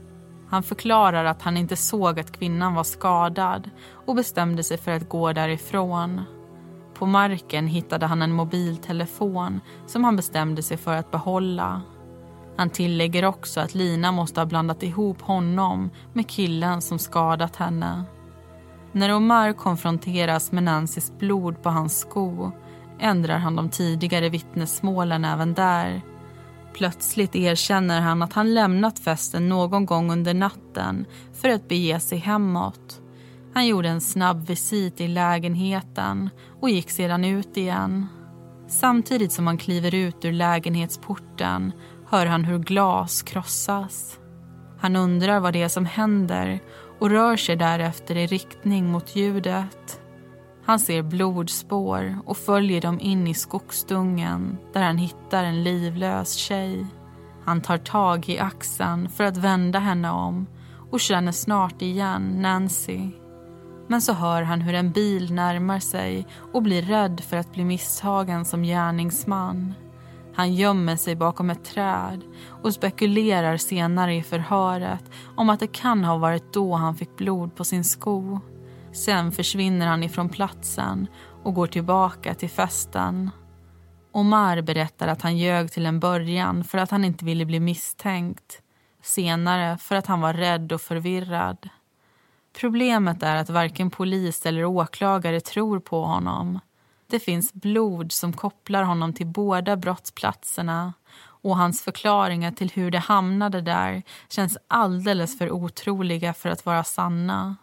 Han 0.48 0.62
förklarar 0.62 1.24
att 1.24 1.42
han 1.42 1.56
inte 1.56 1.76
såg 1.76 2.20
att 2.20 2.32
kvinnan 2.38 2.74
var 2.74 2.84
skadad 2.84 3.70
och 4.06 4.14
bestämde 4.14 4.62
sig 4.62 4.78
för 4.78 4.90
att 4.90 5.08
gå 5.08 5.32
därifrån. 5.32 6.22
På 6.94 7.06
marken 7.06 7.66
hittade 7.66 8.06
han 8.06 8.22
en 8.22 8.32
mobiltelefon 8.32 9.60
som 9.86 10.04
han 10.04 10.16
bestämde 10.16 10.62
sig 10.62 10.76
för 10.76 10.96
att 10.96 11.10
behålla. 11.10 11.82
Han 12.56 12.70
tillägger 12.70 13.24
också 13.24 13.60
att 13.60 13.74
Lina 13.74 14.12
måste 14.12 14.40
ha 14.40 14.46
blandat 14.46 14.82
ihop 14.82 15.22
honom 15.22 15.90
med 16.12 16.28
killen 16.28 16.82
som 16.82 16.98
skadat 16.98 17.56
henne. 17.56 18.04
När 18.92 19.14
Omar 19.14 19.52
konfronteras 19.52 20.52
med 20.52 20.62
Nancys 20.62 21.18
blod 21.18 21.62
på 21.62 21.70
hans 21.70 21.98
sko 21.98 22.52
ändrar 23.00 23.38
han 23.38 23.56
de 23.56 23.70
tidigare 23.70 24.28
vittnesmålen 24.28 25.24
även 25.24 25.54
där. 25.54 26.02
Plötsligt 26.74 27.36
erkänner 27.36 28.00
han 28.00 28.22
att 28.22 28.32
han 28.32 28.54
lämnat 28.54 28.98
festen 28.98 29.48
någon 29.48 29.86
gång 29.86 30.10
under 30.10 30.34
natten 30.34 31.06
för 31.32 31.48
att 31.48 31.68
bege 31.68 32.00
sig 32.00 32.18
hemåt. 32.18 33.00
Han 33.54 33.66
gjorde 33.66 33.88
en 33.88 34.00
snabb 34.00 34.46
visit 34.46 35.00
i 35.00 35.08
lägenheten 35.08 36.30
och 36.60 36.70
gick 36.70 36.90
sedan 36.90 37.24
ut 37.24 37.56
igen. 37.56 38.06
Samtidigt 38.68 39.32
som 39.32 39.46
han 39.46 39.58
kliver 39.58 39.94
ut 39.94 40.24
ur 40.24 40.32
lägenhetsporten 40.32 41.72
hör 42.08 42.26
han 42.26 42.44
hur 42.44 42.58
glas 42.58 43.22
krossas. 43.22 44.18
Han 44.78 44.96
undrar 44.96 45.40
vad 45.40 45.52
det 45.52 45.62
är 45.62 45.68
som 45.68 45.86
händer 45.86 46.60
och 47.00 47.10
rör 47.10 47.36
sig 47.36 47.56
därefter 47.56 48.16
i 48.16 48.26
riktning 48.26 48.90
mot 48.90 49.16
ljudet. 49.16 50.00
Han 50.66 50.78
ser 50.78 51.02
blodspår 51.02 52.18
och 52.24 52.36
följer 52.36 52.80
dem 52.80 53.00
in 53.00 53.26
i 53.26 53.34
skogsdungen 53.34 54.58
där 54.72 54.82
han 54.82 54.98
hittar 54.98 55.44
en 55.44 55.62
livlös 55.62 56.34
tjej. 56.34 56.86
Han 57.44 57.60
tar 57.60 57.78
tag 57.78 58.28
i 58.28 58.38
axeln 58.38 59.08
för 59.08 59.24
att 59.24 59.36
vända 59.36 59.78
henne 59.78 60.10
om 60.10 60.46
och 60.90 61.00
känner 61.00 61.32
snart 61.32 61.82
igen 61.82 62.42
Nancy. 62.42 63.00
Men 63.88 64.02
så 64.02 64.12
hör 64.12 64.42
han 64.42 64.60
hur 64.60 64.74
en 64.74 64.92
bil 64.92 65.32
närmar 65.34 65.78
sig 65.78 66.26
och 66.52 66.62
blir 66.62 66.82
rädd 66.82 67.20
för 67.20 67.36
att 67.36 67.52
bli 67.52 67.64
misstagen 67.64 68.44
som 68.44 68.62
gärningsman. 68.62 69.74
Han 70.34 70.54
gömmer 70.54 70.96
sig 70.96 71.16
bakom 71.16 71.50
ett 71.50 71.64
träd 71.64 72.20
och 72.62 72.74
spekulerar 72.74 73.56
senare 73.56 74.14
i 74.14 74.22
förhöret 74.22 75.04
om 75.36 75.50
att 75.50 75.60
det 75.60 75.72
kan 75.72 76.04
ha 76.04 76.16
varit 76.16 76.52
då 76.52 76.74
han 76.74 76.94
fick 76.94 77.16
blod 77.16 77.56
på 77.56 77.64
sin 77.64 77.84
sko. 77.84 78.40
Sen 78.96 79.32
försvinner 79.32 79.86
han 79.86 80.02
ifrån 80.02 80.28
platsen 80.28 81.06
och 81.42 81.54
går 81.54 81.66
tillbaka 81.66 82.34
till 82.34 82.50
festen. 82.50 83.30
Omar 84.12 84.62
berättar 84.62 85.08
att 85.08 85.22
han 85.22 85.38
ljög 85.38 85.72
till 85.72 85.86
en 85.86 86.00
början 86.00 86.64
för 86.64 86.78
att 86.78 86.90
han 86.90 87.04
inte 87.04 87.24
ville 87.24 87.44
bli 87.44 87.60
misstänkt. 87.60 88.62
Senare 89.02 89.78
för 89.78 89.96
att 89.96 90.06
han 90.06 90.20
var 90.20 90.32
rädd 90.32 90.72
och 90.72 90.80
förvirrad. 90.80 91.68
Problemet 92.60 93.22
är 93.22 93.36
att 93.36 93.50
varken 93.50 93.90
polis 93.90 94.46
eller 94.46 94.64
åklagare 94.64 95.40
tror 95.40 95.80
på 95.80 96.04
honom. 96.04 96.60
Det 97.06 97.20
finns 97.20 97.52
blod 97.52 98.12
som 98.12 98.32
kopplar 98.32 98.82
honom 98.82 99.12
till 99.12 99.26
båda 99.26 99.76
brottsplatserna 99.76 100.92
och 101.18 101.56
hans 101.56 101.82
förklaringar 101.82 102.50
till 102.50 102.70
hur 102.70 102.90
det 102.90 102.98
hamnade 102.98 103.60
där 103.60 104.02
känns 104.28 104.58
alldeles 104.68 105.38
för 105.38 105.50
otroliga 105.50 106.34
för 106.34 106.48
att 106.48 106.66
vara 106.66 106.84
sanna. 106.84 107.56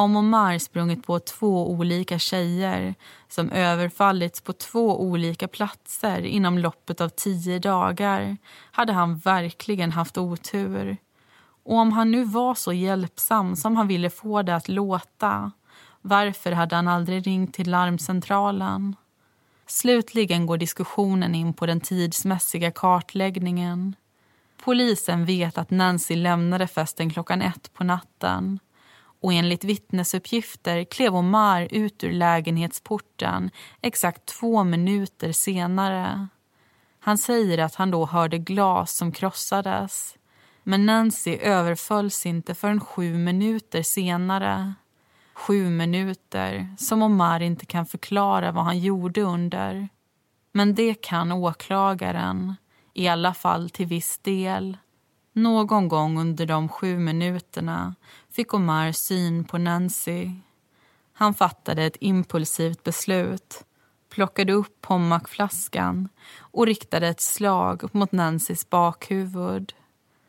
Om 0.00 0.16
Omar 0.16 0.58
sprungit 0.58 1.06
på 1.06 1.18
två 1.18 1.70
olika 1.70 2.18
tjejer 2.18 2.94
som 3.28 3.50
överfallits 3.50 4.40
på 4.40 4.52
två 4.52 5.00
olika 5.00 5.48
platser 5.48 6.22
inom 6.22 6.58
loppet 6.58 7.00
av 7.00 7.08
tio 7.08 7.58
dagar 7.58 8.36
hade 8.70 8.92
han 8.92 9.18
verkligen 9.18 9.92
haft 9.92 10.18
otur. 10.18 10.96
Och 11.64 11.76
om 11.76 11.92
han 11.92 12.10
nu 12.10 12.24
var 12.24 12.54
så 12.54 12.72
hjälpsam 12.72 13.56
som 13.56 13.76
han 13.76 13.88
ville 13.88 14.10
få 14.10 14.42
det 14.42 14.56
att 14.56 14.68
låta 14.68 15.52
varför 16.00 16.52
hade 16.52 16.76
han 16.76 16.88
aldrig 16.88 17.26
ringt 17.26 17.54
till 17.54 17.70
larmcentralen? 17.70 18.96
Slutligen 19.66 20.46
går 20.46 20.58
diskussionen 20.58 21.34
in 21.34 21.54
på 21.54 21.66
den 21.66 21.80
tidsmässiga 21.80 22.70
kartläggningen. 22.70 23.96
Polisen 24.64 25.24
vet 25.24 25.58
att 25.58 25.70
Nancy 25.70 26.16
lämnade 26.16 26.66
festen 26.66 27.10
klockan 27.10 27.42
ett 27.42 27.70
på 27.74 27.84
natten 27.84 28.58
och 29.20 29.32
enligt 29.32 29.64
vittnesuppgifter 29.64 30.84
klev 30.84 31.16
Omar 31.16 31.68
ut 31.70 32.04
ur 32.04 32.12
lägenhetsporten 32.12 33.50
exakt 33.80 34.26
två 34.26 34.64
minuter 34.64 35.32
senare. 35.32 36.28
Han 37.00 37.18
säger 37.18 37.58
att 37.58 37.74
han 37.74 37.90
då 37.90 38.06
hörde 38.06 38.38
glas 38.38 38.96
som 38.96 39.12
krossades. 39.12 40.14
Men 40.62 40.86
Nancy 40.86 41.36
överfölls 41.36 42.26
inte 42.26 42.54
förrän 42.54 42.80
sju 42.80 43.14
minuter 43.14 43.82
senare. 43.82 44.74
Sju 45.34 45.70
minuter 45.70 46.74
som 46.78 47.02
Omar 47.02 47.40
inte 47.40 47.66
kan 47.66 47.86
förklara 47.86 48.52
vad 48.52 48.64
han 48.64 48.78
gjorde 48.78 49.22
under. 49.22 49.88
Men 50.52 50.74
det 50.74 50.94
kan 50.94 51.32
åklagaren, 51.32 52.54
i 52.94 53.08
alla 53.08 53.34
fall 53.34 53.70
till 53.70 53.86
viss 53.86 54.18
del. 54.18 54.76
Någon 55.38 55.88
gång 55.88 56.20
under 56.20 56.46
de 56.46 56.68
sju 56.68 56.98
minuterna 56.98 57.94
fick 58.30 58.54
Omar 58.54 58.92
syn 58.92 59.44
på 59.44 59.58
Nancy. 59.58 60.30
Han 61.12 61.34
fattade 61.34 61.84
ett 61.84 61.96
impulsivt 62.00 62.84
beslut, 62.84 63.64
plockade 64.10 64.52
upp 64.52 64.80
pommackflaskan 64.80 66.08
och 66.38 66.66
riktade 66.66 67.08
ett 67.08 67.20
slag 67.20 67.94
mot 67.94 68.12
Nancys 68.12 68.70
bakhuvud. 68.70 69.72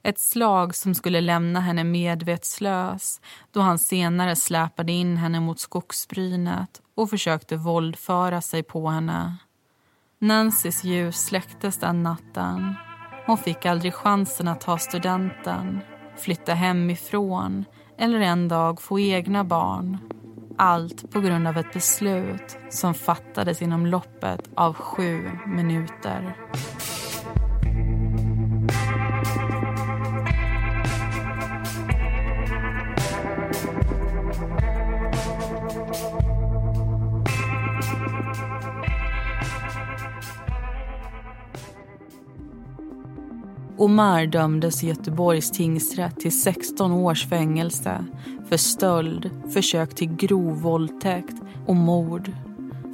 Ett 0.03 0.19
slag 0.19 0.75
som 0.75 0.95
skulle 0.95 1.21
lämna 1.21 1.59
henne 1.59 1.83
medvetslös 1.83 3.21
då 3.51 3.59
han 3.61 3.79
senare 3.79 4.35
släpade 4.35 4.91
in 4.91 5.17
henne 5.17 5.39
mot 5.39 5.59
skogsbrynet 5.59 6.81
och 6.95 7.09
försökte 7.09 7.55
våldföra 7.55 8.41
sig 8.41 8.63
på 8.63 8.89
henne. 8.89 9.37
Nancys 10.19 10.83
ljus 10.83 11.17
släcktes 11.25 11.77
den 11.77 12.03
natten. 12.03 12.75
Hon 13.29 13.37
fick 13.37 13.65
aldrig 13.65 13.93
chansen 13.93 14.47
att 14.47 14.61
ta 14.61 14.77
studenten, 14.77 15.79
flytta 16.17 16.53
hemifrån 16.53 17.65
eller 17.97 18.19
en 18.19 18.47
dag 18.47 18.81
få 18.81 18.99
egna 18.99 19.43
barn. 19.43 19.97
Allt 20.57 21.11
på 21.11 21.19
grund 21.19 21.47
av 21.47 21.57
ett 21.57 21.73
beslut 21.73 22.57
som 22.69 22.93
fattades 22.93 23.61
inom 23.61 23.85
loppet 23.85 24.49
av 24.55 24.73
sju 24.73 25.31
minuter. 25.47 26.35
Omar 43.79 44.25
dömdes 44.25 44.83
i 44.83 44.87
Göteborgs 44.87 45.51
tingsrätt 45.51 46.19
till 46.19 46.41
16 46.41 46.91
års 46.91 47.27
fängelse 47.27 48.05
för 48.49 48.57
stöld, 48.57 49.29
försök 49.53 49.95
till 49.95 50.15
grov 50.15 50.61
våldtäkt 50.61 51.35
och 51.65 51.75
mord. 51.75 52.31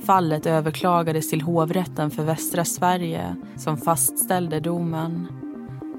Fallet 0.06 0.46
överklagades 0.46 1.30
till 1.30 1.42
hovrätten 1.42 2.12
för 2.12 2.24
västra 2.24 2.66
Sverige 2.66 3.36
som 3.56 3.78
fastställde 3.78 4.60
domen. 4.60 5.28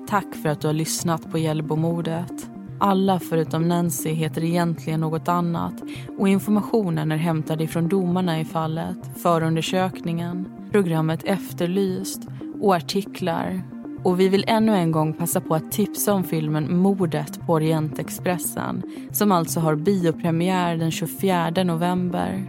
Tack 0.08 0.34
för 0.42 0.48
att 0.48 0.60
du 0.60 0.66
har 0.66 0.74
lyssnat 0.74 1.30
på 1.30 1.38
Hjällbomordet. 1.38 2.48
Alla 2.80 3.20
förutom 3.20 3.68
Nancy 3.68 4.10
heter 4.10 4.44
egentligen 4.44 5.00
något 5.00 5.28
annat 5.28 5.82
och 6.18 6.28
informationen 6.28 7.12
är 7.12 7.16
hämtad 7.16 7.60
ifrån 7.60 7.88
domarna 7.88 8.40
i 8.40 8.44
fallet, 8.44 8.98
förundersökningen, 9.16 10.48
programmet 10.72 11.24
Efterlyst 11.24 12.20
och 12.60 12.74
artiklar 12.74 13.62
och 14.06 14.20
vi 14.20 14.28
vill 14.28 14.44
ännu 14.46 14.76
en 14.76 14.92
gång 14.92 15.12
passa 15.12 15.40
på 15.40 15.54
att 15.54 15.72
tipsa 15.72 16.12
om 16.12 16.24
filmen 16.24 16.76
Mordet 16.76 17.46
på 17.46 17.52
Orientexpressen 17.52 18.82
som 19.12 19.32
alltså 19.32 19.60
har 19.60 19.74
biopremiär 19.74 20.76
den 20.76 20.90
24 20.90 21.50
november. 21.50 22.44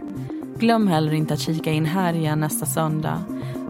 Glöm 0.58 0.88
heller 0.88 1.12
inte 1.12 1.34
att 1.34 1.40
kika 1.40 1.72
in 1.72 1.86
här 1.86 2.14
igen 2.14 2.40
nästa 2.40 2.66
söndag. 2.66 3.22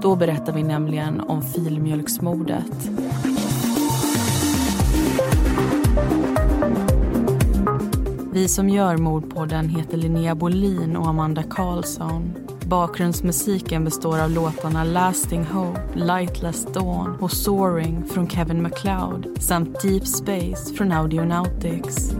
Då 0.02 0.16
berättar 0.16 0.52
vi 0.52 0.62
nämligen 0.62 1.20
om 1.20 1.42
filmjölksmordet. 1.42 2.90
Vi 8.32 8.48
som 8.48 8.68
gör 8.68 8.96
Mordpodden 8.96 9.68
heter 9.68 9.96
Linnea 9.96 10.34
Bolin 10.34 10.96
och 10.96 11.08
Amanda 11.08 11.42
Karlsson. 11.42 12.34
Bakgrundsmusiken 12.68 13.84
består 13.84 14.18
av 14.18 14.30
låtarna 14.30 14.84
Lasting 14.84 15.44
Hope, 15.44 15.80
Lightless 15.94 16.64
Dawn 16.64 17.16
och 17.20 17.32
Soaring 17.32 18.04
från 18.04 18.30
Kevin 18.30 18.62
MacLeod 18.62 19.26
samt 19.38 19.82
Deep 19.82 20.06
Space 20.06 20.74
från 20.74 20.92
Audionautics. 20.92 22.12